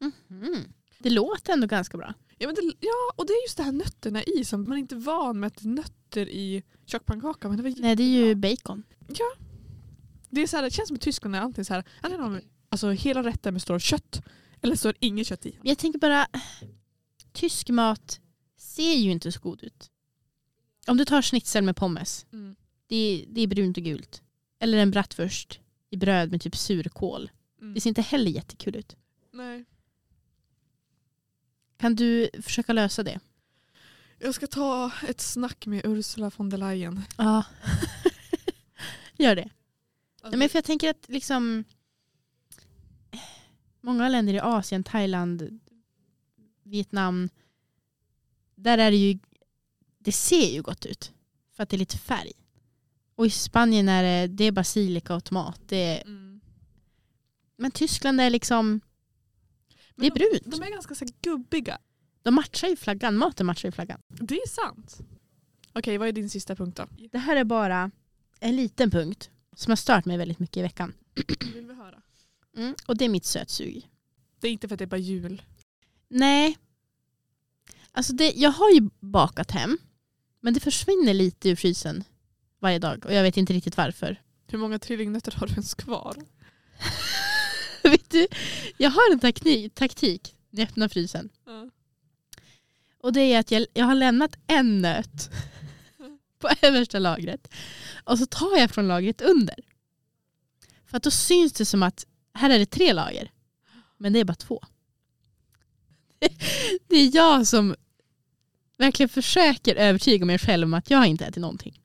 -hmm. 0.00 0.72
Det 0.98 1.10
låter 1.10 1.52
ändå 1.52 1.66
ganska 1.66 1.98
bra. 1.98 2.14
Ja, 2.38 2.48
men 2.48 2.54
det, 2.54 2.62
ja, 2.80 3.12
och 3.16 3.26
det 3.26 3.32
är 3.32 3.44
just 3.44 3.56
det 3.56 3.62
här 3.62 3.72
nötterna 3.72 4.22
i 4.22 4.44
som 4.44 4.62
man 4.62 4.72
är 4.72 4.76
inte 4.76 4.96
van 4.96 5.40
med 5.40 5.46
att 5.46 5.56
det 5.56 5.68
är 5.68 5.70
nötter 5.70 6.28
i 6.28 6.62
tjockpannkaka. 6.86 7.48
Men 7.48 7.56
det 7.56 7.62
var 7.62 7.74
Nej, 7.78 7.96
det 7.96 8.02
är 8.02 8.26
ju 8.26 8.34
bacon. 8.34 8.82
Ja. 9.08 9.44
Det, 10.30 10.40
är 10.40 10.46
så 10.46 10.56
här, 10.56 10.64
det 10.64 10.70
känns 10.70 10.88
som 10.88 10.96
i 10.96 11.00
Tyskland 11.00 11.36
är 11.36 11.40
alltid 11.40 11.66
så 11.66 11.74
här, 11.74 11.84
alltså 12.68 12.90
hela 12.90 13.22
rätten 13.22 13.54
består 13.54 13.74
av 13.74 13.78
kött 13.78 14.22
eller 14.62 14.76
så 14.76 14.88
är 14.88 14.92
det 14.92 15.06
inget 15.06 15.26
kött 15.26 15.46
i. 15.46 15.58
Jag 15.62 15.78
tänker 15.78 15.98
bara, 15.98 16.26
tysk 17.32 17.68
mat 17.70 18.20
ser 18.58 18.94
ju 18.94 19.10
inte 19.10 19.32
så 19.32 19.40
god 19.40 19.62
ut. 19.62 19.90
Om 20.86 20.96
du 20.96 21.04
tar 21.04 21.22
schnitzel 21.22 21.64
med 21.64 21.76
pommes, 21.76 22.26
mm. 22.32 22.56
det, 22.86 23.24
det 23.28 23.40
är 23.40 23.46
brunt 23.46 23.76
och 23.76 23.84
gult. 23.84 24.22
Eller 24.58 24.78
en 24.78 24.90
bratwurst 24.90 25.60
i 25.94 25.96
bröd 25.96 26.30
med 26.30 26.40
typ 26.40 26.56
surkål. 26.56 27.30
Mm. 27.60 27.74
Det 27.74 27.80
ser 27.80 27.90
inte 27.90 28.02
heller 28.02 28.30
jättekul 28.30 28.76
ut. 28.76 28.96
Nej. 29.32 29.64
Kan 31.76 31.96
du 31.96 32.30
försöka 32.42 32.72
lösa 32.72 33.02
det? 33.02 33.20
Jag 34.18 34.34
ska 34.34 34.46
ta 34.46 34.90
ett 35.08 35.20
snack 35.20 35.66
med 35.66 35.80
Ursula 35.84 36.30
von 36.36 36.50
der 36.50 36.58
Leyen. 36.58 37.02
Ja, 37.18 37.44
gör 39.16 39.36
det. 39.36 39.50
Alltså, 40.22 40.38
men 40.38 40.48
för 40.48 40.56
jag 40.58 40.64
tänker 40.64 40.90
att 40.90 41.08
liksom 41.08 41.64
många 43.80 44.08
länder 44.08 44.34
i 44.34 44.40
Asien, 44.40 44.84
Thailand, 44.84 45.60
Vietnam, 46.62 47.28
där 48.54 48.78
är 48.78 48.90
det 48.90 48.96
ju, 48.96 49.18
det 49.98 50.12
ser 50.12 50.50
ju 50.54 50.62
gott 50.62 50.86
ut. 50.86 51.12
För 51.52 51.62
att 51.62 51.68
det 51.68 51.76
är 51.76 51.78
lite 51.78 51.98
färg. 51.98 52.32
Och 53.14 53.26
i 53.26 53.30
Spanien 53.30 53.88
är 53.88 54.02
det, 54.02 54.34
det 54.34 54.44
är 54.44 54.52
basilika 54.52 55.14
och 55.14 55.24
tomat. 55.24 55.60
Det 55.66 55.76
är, 55.76 56.02
mm. 56.02 56.40
Men 57.56 57.70
Tyskland 57.70 58.20
är 58.20 58.30
liksom 58.30 58.80
det 59.96 60.06
är 60.06 60.10
brunt. 60.10 60.44
De, 60.44 60.50
de 60.50 60.62
är 60.62 60.70
ganska 60.70 60.94
så 60.94 61.06
gubbiga. 61.22 61.78
De 62.22 62.34
matchar 62.34 62.68
ju 62.68 62.76
flaggan. 62.76 63.16
Maten 63.16 63.46
matchar 63.46 63.68
ju 63.68 63.72
flaggan. 63.72 64.00
Det 64.08 64.34
är 64.34 64.48
sant. 64.48 64.98
Okej, 65.72 65.98
vad 65.98 66.08
är 66.08 66.12
din 66.12 66.30
sista 66.30 66.56
punkt 66.56 66.76
då? 66.76 66.86
Det 67.12 67.18
här 67.18 67.36
är 67.36 67.44
bara 67.44 67.90
en 68.40 68.56
liten 68.56 68.90
punkt 68.90 69.30
som 69.56 69.70
har 69.70 69.76
stört 69.76 70.04
mig 70.04 70.16
väldigt 70.16 70.38
mycket 70.38 70.56
i 70.56 70.62
veckan. 70.62 70.92
Vill 71.54 71.66
vi 71.66 71.74
höra? 71.74 72.02
Mm, 72.56 72.74
och 72.86 72.96
det 72.96 73.04
är 73.04 73.08
mitt 73.08 73.24
sötsug. 73.24 73.88
Det 74.40 74.48
är 74.48 74.52
inte 74.52 74.68
för 74.68 74.74
att 74.74 74.78
det 74.78 74.84
är 74.84 74.86
bara 74.86 74.96
jul. 74.96 75.42
Nej. 76.08 76.58
Alltså 77.92 78.12
det, 78.12 78.32
jag 78.36 78.50
har 78.50 78.70
ju 78.70 78.90
bakat 79.00 79.50
hem. 79.50 79.78
Men 80.40 80.54
det 80.54 80.60
försvinner 80.60 81.14
lite 81.14 81.48
ur 81.48 81.56
frysen 81.56 82.04
varje 82.64 82.78
dag. 82.78 83.06
Och 83.06 83.12
jag 83.12 83.22
vet 83.22 83.36
inte 83.36 83.52
riktigt 83.52 83.76
varför. 83.76 84.20
Hur 84.46 84.58
många 84.58 84.78
trillingnötter 84.78 85.32
har 85.32 85.46
du 85.46 85.52
ens 85.52 85.74
kvar? 85.74 86.16
Vet 87.82 88.10
du, 88.10 88.26
jag 88.76 88.90
har 88.90 89.12
en 89.12 89.20
taktik, 89.20 89.74
taktik 89.74 90.36
när 90.50 90.60
jag 90.62 90.68
öppnar 90.68 90.88
frysen. 90.88 91.28
Mm. 91.46 91.70
Och 92.98 93.12
det 93.12 93.20
är 93.20 93.38
att 93.38 93.50
jag, 93.50 93.66
jag 93.72 93.84
har 93.84 93.94
lämnat 93.94 94.36
en 94.46 94.82
nöt 94.82 95.30
på 96.38 96.48
översta 96.62 96.98
lagret. 96.98 97.54
Och 98.04 98.18
så 98.18 98.26
tar 98.26 98.56
jag 98.58 98.70
från 98.70 98.88
lagret 98.88 99.20
under. 99.20 99.56
För 100.86 100.96
att 100.96 101.02
då 101.02 101.10
syns 101.10 101.52
det 101.52 101.64
som 101.64 101.82
att 101.82 102.06
här 102.34 102.50
är 102.50 102.58
det 102.58 102.66
tre 102.66 102.92
lager. 102.92 103.30
Men 103.96 104.12
det 104.12 104.20
är 104.20 104.24
bara 104.24 104.34
två. 104.34 104.64
Det 106.88 106.96
är 106.96 107.16
jag 107.16 107.46
som 107.46 107.76
verkligen 108.78 109.08
försöker 109.08 109.74
övertyga 109.74 110.24
mig 110.24 110.38
själv 110.38 110.64
om 110.64 110.74
att 110.74 110.90
jag 110.90 111.06
inte 111.06 111.24
ätit 111.24 111.40
någonting. 111.40 111.83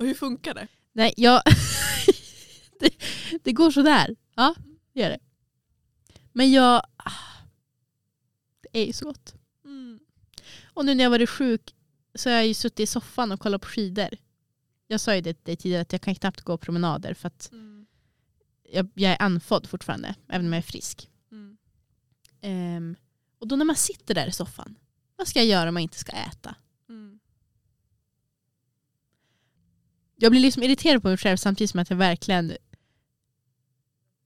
Och 0.00 0.06
hur 0.06 0.14
funkar 0.14 0.54
det? 0.54 0.68
Nej, 0.92 1.14
jag... 1.16 1.42
det, 2.80 2.94
det 3.42 3.52
går 3.52 3.70
sådär. 3.70 4.16
Ja, 4.34 4.54
det 4.92 5.00
gör 5.00 5.10
det. 5.10 5.18
Men 6.32 6.52
jag... 6.52 6.82
Ah, 6.96 7.12
det 8.62 8.78
är 8.78 8.86
ju 8.86 8.92
så 8.92 9.04
gott. 9.04 9.34
Mm. 9.64 10.00
Och 10.64 10.84
nu 10.84 10.94
när 10.94 11.04
jag 11.04 11.10
varit 11.10 11.30
sjuk 11.30 11.74
så 12.14 12.30
har 12.30 12.36
jag 12.36 12.46
ju 12.46 12.54
suttit 12.54 12.80
i 12.80 12.86
soffan 12.86 13.32
och 13.32 13.40
kollat 13.40 13.62
på 13.62 13.68
skidor. 13.68 14.08
Jag 14.86 15.00
sa 15.00 15.14
ju 15.14 15.20
det 15.20 15.34
till 15.34 15.44
dig 15.44 15.56
tidigare 15.56 15.82
att 15.82 15.92
jag 15.92 16.00
kan 16.02 16.14
knappt 16.14 16.40
gå 16.40 16.58
promenader 16.58 17.14
för 17.14 17.26
att 17.28 17.52
mm. 17.52 17.86
jag, 18.72 18.90
jag, 18.94 19.12
är 19.12 19.22
andfådd 19.22 19.66
fortfarande, 19.66 20.14
även 20.28 20.46
om 20.46 20.52
jag 20.52 20.58
är 20.58 20.62
frisk. 20.62 21.10
Mm. 21.32 21.58
Um, 22.42 22.96
och 23.38 23.48
då 23.48 23.56
när 23.56 23.64
man 23.64 23.76
sitter 23.76 24.14
där 24.14 24.26
i 24.26 24.32
soffan, 24.32 24.78
vad 25.16 25.28
ska 25.28 25.38
jag 25.38 25.48
göra 25.48 25.68
om 25.68 25.76
jag 25.76 25.82
inte 25.82 25.98
ska 25.98 26.12
äta? 26.12 26.54
Mm. 26.88 27.19
Jag 30.22 30.32
blir 30.32 30.40
liksom 30.40 30.62
irriterad 30.62 31.02
på 31.02 31.08
mig 31.08 31.16
själv 31.16 31.36
samtidigt 31.36 31.70
som 31.70 31.80
att 31.80 31.90
jag 31.90 31.96
verkligen 31.96 32.56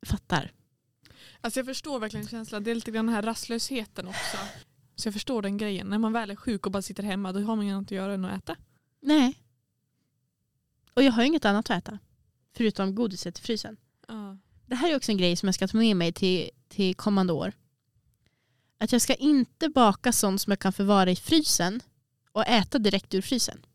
fattar. 0.06 0.52
Alltså 1.40 1.58
jag 1.58 1.66
förstår 1.66 1.98
verkligen 1.98 2.28
känslan. 2.28 2.64
Det 2.64 2.70
är 2.70 2.74
lite 2.74 2.90
grann 2.90 3.06
den 3.06 3.14
här 3.14 3.22
rastlösheten 3.22 4.08
också. 4.08 4.36
Så 4.96 5.06
jag 5.06 5.14
förstår 5.14 5.42
den 5.42 5.58
grejen. 5.58 5.86
När 5.86 5.98
man 5.98 6.12
väl 6.12 6.30
är 6.30 6.36
sjuk 6.36 6.66
och 6.66 6.72
bara 6.72 6.82
sitter 6.82 7.02
hemma 7.02 7.32
då 7.32 7.40
har 7.40 7.56
man 7.56 7.64
inget 7.64 7.82
att 7.82 7.90
göra 7.90 8.14
än 8.14 8.24
att 8.24 8.42
äta. 8.42 8.56
Nej. 9.00 9.38
Och 10.94 11.02
jag 11.02 11.12
har 11.12 11.22
inget 11.22 11.44
annat 11.44 11.70
att 11.70 11.78
äta. 11.78 11.98
Förutom 12.56 12.94
godiset 12.94 13.38
i 13.38 13.42
frysen. 13.42 13.76
Uh. 14.10 14.34
Det 14.66 14.74
här 14.74 14.90
är 14.90 14.96
också 14.96 15.12
en 15.12 15.18
grej 15.18 15.36
som 15.36 15.46
jag 15.46 15.54
ska 15.54 15.68
ta 15.68 15.76
med 15.76 15.96
mig 15.96 16.12
till, 16.12 16.50
till 16.68 16.94
kommande 16.94 17.32
år. 17.32 17.52
Att 18.78 18.92
jag 18.92 19.02
ska 19.02 19.14
inte 19.14 19.68
baka 19.68 20.12
sånt 20.12 20.40
som 20.40 20.50
jag 20.50 20.58
kan 20.58 20.72
förvara 20.72 21.10
i 21.10 21.16
frysen 21.16 21.80
och 22.32 22.46
äta 22.46 22.78
direkt 22.78 23.14
ur 23.14 23.22
frysen. 23.22 23.66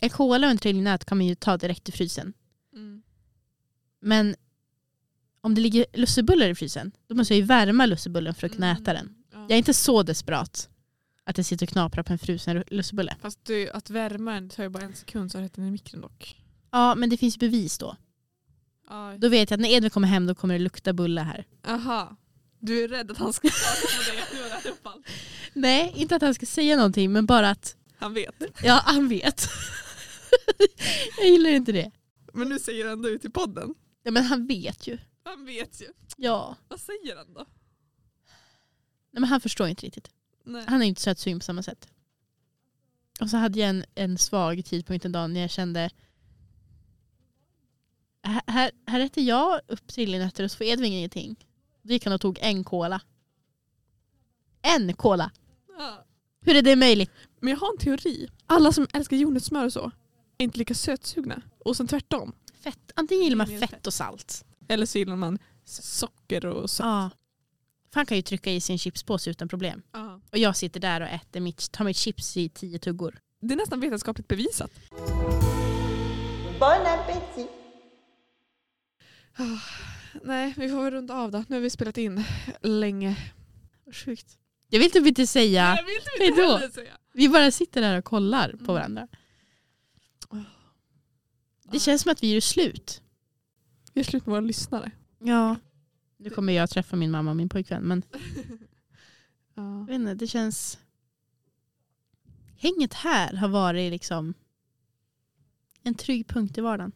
En 0.00 0.10
kola 0.10 0.46
och 0.46 0.50
en 0.50 0.58
trillingnöt 0.58 1.04
kan 1.04 1.18
man 1.18 1.26
ju 1.26 1.34
ta 1.34 1.56
direkt 1.56 1.88
ur 1.88 1.92
frysen. 1.92 2.32
Mm. 2.74 3.02
Men 4.00 4.36
om 5.40 5.54
det 5.54 5.60
ligger 5.60 5.86
lussebullar 5.92 6.48
i 6.48 6.54
frysen, 6.54 6.92
då 7.06 7.14
måste 7.14 7.34
jag 7.34 7.40
ju 7.40 7.44
värma 7.46 7.86
lussebullen 7.86 8.34
för 8.34 8.46
att 8.46 8.52
kunna 8.52 8.72
äta 8.72 8.92
den. 8.92 9.06
Mm, 9.06 9.42
jag 9.42 9.50
är 9.50 9.56
inte 9.58 9.74
så 9.74 10.02
desperat 10.02 10.68
att 11.24 11.36
jag 11.36 11.46
sitter 11.46 11.66
och 11.66 11.70
knaprar 11.70 12.02
på 12.02 12.12
en 12.12 12.18
frusen 12.18 12.64
lussebulle. 12.66 13.16
Fast 13.22 13.44
du, 13.44 13.70
att 13.70 13.90
värma 13.90 14.32
den 14.32 14.48
tar 14.48 14.62
ju 14.62 14.68
bara 14.68 14.84
en 14.84 14.94
sekund 14.94 15.32
så 15.32 15.38
har 15.38 15.50
den 15.54 15.66
i 15.66 15.70
mikron 15.70 16.00
dock. 16.00 16.40
Ja, 16.70 16.94
men 16.94 17.10
det 17.10 17.16
finns 17.16 17.38
bevis 17.38 17.78
då. 17.78 17.96
Aj. 18.88 19.18
Då 19.18 19.28
vet 19.28 19.50
jag 19.50 19.56
att 19.56 19.60
när 19.60 19.68
Edvin 19.68 19.90
kommer 19.90 20.08
hem 20.08 20.26
då 20.26 20.34
kommer 20.34 20.54
det 20.54 20.60
lukta 20.64 20.92
bulle 20.92 21.20
här. 21.20 21.44
Aha. 21.66 22.16
Du 22.58 22.84
är 22.84 22.88
rädd 22.88 23.10
att 23.10 23.18
han 23.18 23.32
ska 23.32 23.48
säga 24.04 24.22
allt? 24.82 25.06
Nej, 25.52 25.92
inte 25.96 26.16
att 26.16 26.22
han 26.22 26.34
ska 26.34 26.46
säga 26.46 26.76
någonting 26.76 27.12
men 27.12 27.26
bara 27.26 27.50
att... 27.50 27.76
Han 27.96 28.14
vet. 28.14 28.42
Ja, 28.62 28.80
han 28.84 29.08
vet. 29.08 29.48
jag 31.18 31.28
gillar 31.28 31.50
inte 31.50 31.72
det. 31.72 31.90
Men 32.32 32.48
nu 32.48 32.58
säger 32.58 32.84
han 32.84 32.92
ändå 32.92 33.08
ut 33.08 33.24
i 33.24 33.30
podden. 33.30 33.74
Ja, 34.02 34.10
men 34.10 34.24
han 34.24 34.46
vet 34.46 34.86
ju. 34.86 34.98
Han 35.24 35.44
vet 35.44 35.80
ju. 35.80 35.86
Ja. 36.16 36.56
Vad 36.68 36.80
säger 36.80 37.16
han 37.16 37.34
då? 37.34 37.46
Nej, 39.10 39.20
men 39.20 39.24
han 39.24 39.40
förstår 39.40 39.68
inte 39.68 39.86
riktigt. 39.86 40.10
Nej. 40.44 40.64
Han 40.68 40.82
är 40.82 40.86
inte 40.86 41.00
sötsugn 41.00 41.38
på 41.38 41.44
samma 41.44 41.62
sätt. 41.62 41.88
Och 43.20 43.30
så 43.30 43.36
hade 43.36 43.58
jag 43.58 43.68
en, 43.68 43.84
en 43.94 44.18
svag 44.18 44.64
tidpunkt 44.64 45.04
en 45.04 45.12
dag 45.12 45.30
när 45.30 45.40
jag 45.40 45.50
kände 45.50 45.90
här, 48.46 48.70
här 48.86 49.00
äter 49.00 49.24
jag 49.24 49.60
upp 49.68 49.86
trillingnötter 49.86 50.44
och 50.44 50.50
så 50.50 50.56
får 50.56 50.66
Edvin 50.66 50.92
ingenting. 50.92 51.36
Då 51.82 51.92
gick 51.92 52.04
han 52.04 52.12
och 52.12 52.20
tog 52.20 52.38
en 52.40 52.64
kola. 52.64 53.00
En 54.62 54.94
kola! 54.94 55.30
Ja. 55.78 56.04
Hur 56.40 56.56
är 56.56 56.62
det 56.62 56.76
möjligt? 56.76 57.10
Men 57.40 57.50
jag 57.50 57.58
har 57.58 57.72
en 57.72 57.78
teori. 57.78 58.28
Alla 58.46 58.72
som 58.72 58.86
älskar 58.92 59.16
jordnötssmör 59.16 59.64
och 59.64 59.72
så 59.72 59.90
inte 60.38 60.58
lika 60.58 60.74
sötsugna. 60.74 61.42
Och 61.58 61.76
sen 61.76 61.86
tvärtom. 61.88 62.32
Fett. 62.54 62.92
Antingen 62.94 63.24
gillar 63.24 63.36
man 63.36 63.58
fett 63.60 63.86
och 63.86 63.94
salt. 63.94 64.44
Eller 64.68 64.86
så 64.86 64.98
gillar 64.98 65.16
man 65.16 65.38
socker 65.64 66.46
och 66.46 66.70
sött. 66.70 66.86
Ja. 66.86 67.10
han 67.92 68.06
kan 68.06 68.16
ju 68.16 68.22
trycka 68.22 68.50
i 68.50 68.60
sin 68.60 68.78
chipspåse 68.78 69.30
utan 69.30 69.48
problem. 69.48 69.82
Ja. 69.92 70.20
Och 70.32 70.38
jag 70.38 70.56
sitter 70.56 70.80
där 70.80 71.00
och 71.00 71.06
äter 71.06 71.40
mitt, 71.40 71.72
tar 71.72 71.84
mitt 71.84 71.96
chips 71.96 72.36
i 72.36 72.48
tio 72.48 72.78
tuggor. 72.78 73.18
Det 73.40 73.54
är 73.54 73.56
nästan 73.56 73.80
vetenskapligt 73.80 74.28
bevisat. 74.28 74.70
Bon 76.60 76.86
appétit! 76.86 77.50
Oh, 79.38 79.62
nej, 80.22 80.54
vi 80.56 80.68
får 80.68 80.82
väl 80.82 80.90
runda 80.90 81.14
av 81.14 81.30
då. 81.30 81.44
Nu 81.48 81.56
har 81.56 81.60
vi 81.60 81.70
spelat 81.70 81.98
in 81.98 82.24
länge. 82.60 83.16
Sjukt. 83.92 84.38
Jag 84.68 84.80
vill 84.80 84.90
typ 84.90 85.06
inte 85.06 85.26
säga 85.26 85.78
hejdå. 86.18 86.60
Vi 87.12 87.28
bara 87.28 87.50
sitter 87.50 87.80
där 87.80 87.98
och 87.98 88.04
kollar 88.04 88.48
på 88.48 88.56
mm. 88.56 88.74
varandra. 88.74 89.08
Det 91.72 91.80
känns 91.80 92.02
som 92.02 92.12
att 92.12 92.22
vi 92.22 92.36
är 92.36 92.40
slut. 92.40 93.02
Vi 93.92 94.00
är 94.00 94.04
slut 94.04 94.26
med 94.26 94.30
våra 94.30 94.40
lyssnare. 94.40 94.90
Ja. 95.18 95.56
Nu 96.16 96.30
kommer 96.30 96.52
jag 96.52 96.70
träffa 96.70 96.96
min 96.96 97.10
mamma 97.10 97.30
och 97.30 97.36
min 97.36 97.48
pojkvän. 97.48 97.82
Men... 97.82 98.02
Ja. 99.56 99.86
Jag 99.88 99.94
inte, 99.94 100.14
det 100.14 100.26
känns... 100.26 100.78
Hänget 102.56 102.94
här 102.94 103.36
har 103.36 103.48
varit 103.48 103.90
liksom 103.90 104.34
en 105.82 105.94
trygg 105.94 106.26
punkt 106.26 106.58
i 106.58 106.60
vardagen. 106.60 106.92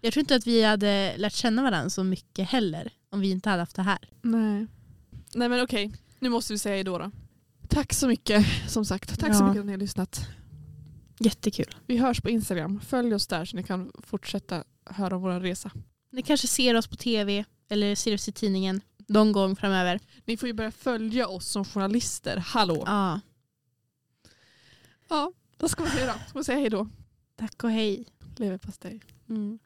Jag 0.00 0.12
tror 0.12 0.20
inte 0.20 0.34
att 0.34 0.46
vi 0.46 0.62
hade 0.62 1.16
lärt 1.16 1.32
känna 1.32 1.62
varandra 1.62 1.90
så 1.90 2.04
mycket 2.04 2.48
heller 2.48 2.92
om 3.10 3.20
vi 3.20 3.30
inte 3.30 3.48
hade 3.48 3.62
haft 3.62 3.76
det 3.76 3.82
här. 3.82 3.98
Nej, 4.22 4.66
Nej 5.34 5.48
men 5.48 5.62
okej, 5.62 5.92
nu 6.18 6.28
måste 6.28 6.52
vi 6.52 6.58
säga 6.58 6.74
hejdå 6.74 6.98
då. 6.98 7.10
Tack 7.68 7.92
så 7.92 8.08
mycket 8.08 8.46
som 8.68 8.84
sagt. 8.84 9.20
Tack 9.20 9.30
ja. 9.30 9.34
så 9.34 9.44
mycket 9.44 9.60
att 9.60 9.66
ni 9.66 9.72
har 9.72 9.78
lyssnat. 9.78 10.28
Jättekul. 11.22 11.74
Vi 11.86 11.96
hörs 11.96 12.20
på 12.20 12.30
Instagram. 12.30 12.80
Följ 12.80 13.14
oss 13.14 13.26
där 13.26 13.44
så 13.44 13.56
ni 13.56 13.62
kan 13.62 13.92
fortsätta 13.98 14.64
höra 14.84 15.16
om 15.16 15.22
vår 15.22 15.40
resa. 15.40 15.70
Ni 16.10 16.22
kanske 16.22 16.46
ser 16.46 16.74
oss 16.74 16.86
på 16.86 16.96
tv 16.96 17.44
eller 17.68 17.94
ser 17.94 18.14
oss 18.14 18.28
i 18.28 18.32
tidningen 18.32 18.80
någon 19.08 19.32
gång 19.32 19.56
framöver. 19.56 20.00
Ni 20.24 20.36
får 20.36 20.46
ju 20.46 20.52
börja 20.52 20.70
följa 20.70 21.28
oss 21.28 21.46
som 21.46 21.64
journalister. 21.64 22.36
Hallå! 22.36 22.82
Ja. 22.86 23.20
Ja, 25.08 25.32
vad 25.58 25.70
ska 25.70 25.82
man 25.82 25.92
säga 25.92 26.06
då? 26.06 26.12
Ska 26.12 26.38
man 26.38 26.44
säga 26.44 26.58
hej 26.58 26.70
då? 26.70 26.88
Tack 27.36 27.64
och 27.64 27.70
hej. 27.70 28.06
Leverpastej. 28.36 29.00
Mm. 29.28 29.58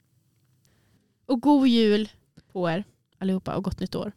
Och 1.27 1.41
god 1.41 1.69
jul 1.69 2.09
på 2.53 2.71
er 2.71 2.85
allihopa 3.19 3.57
och 3.57 3.65
gott 3.65 3.81
nytt 3.81 3.95
år. 3.95 4.13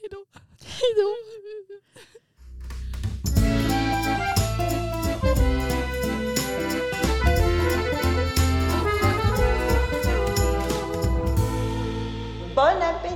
Hej 0.00 0.08
då. 0.10 0.24
Hej 0.60 0.94
då. 0.96 1.14
Bonne 12.60 12.82
appétit! 12.82 13.09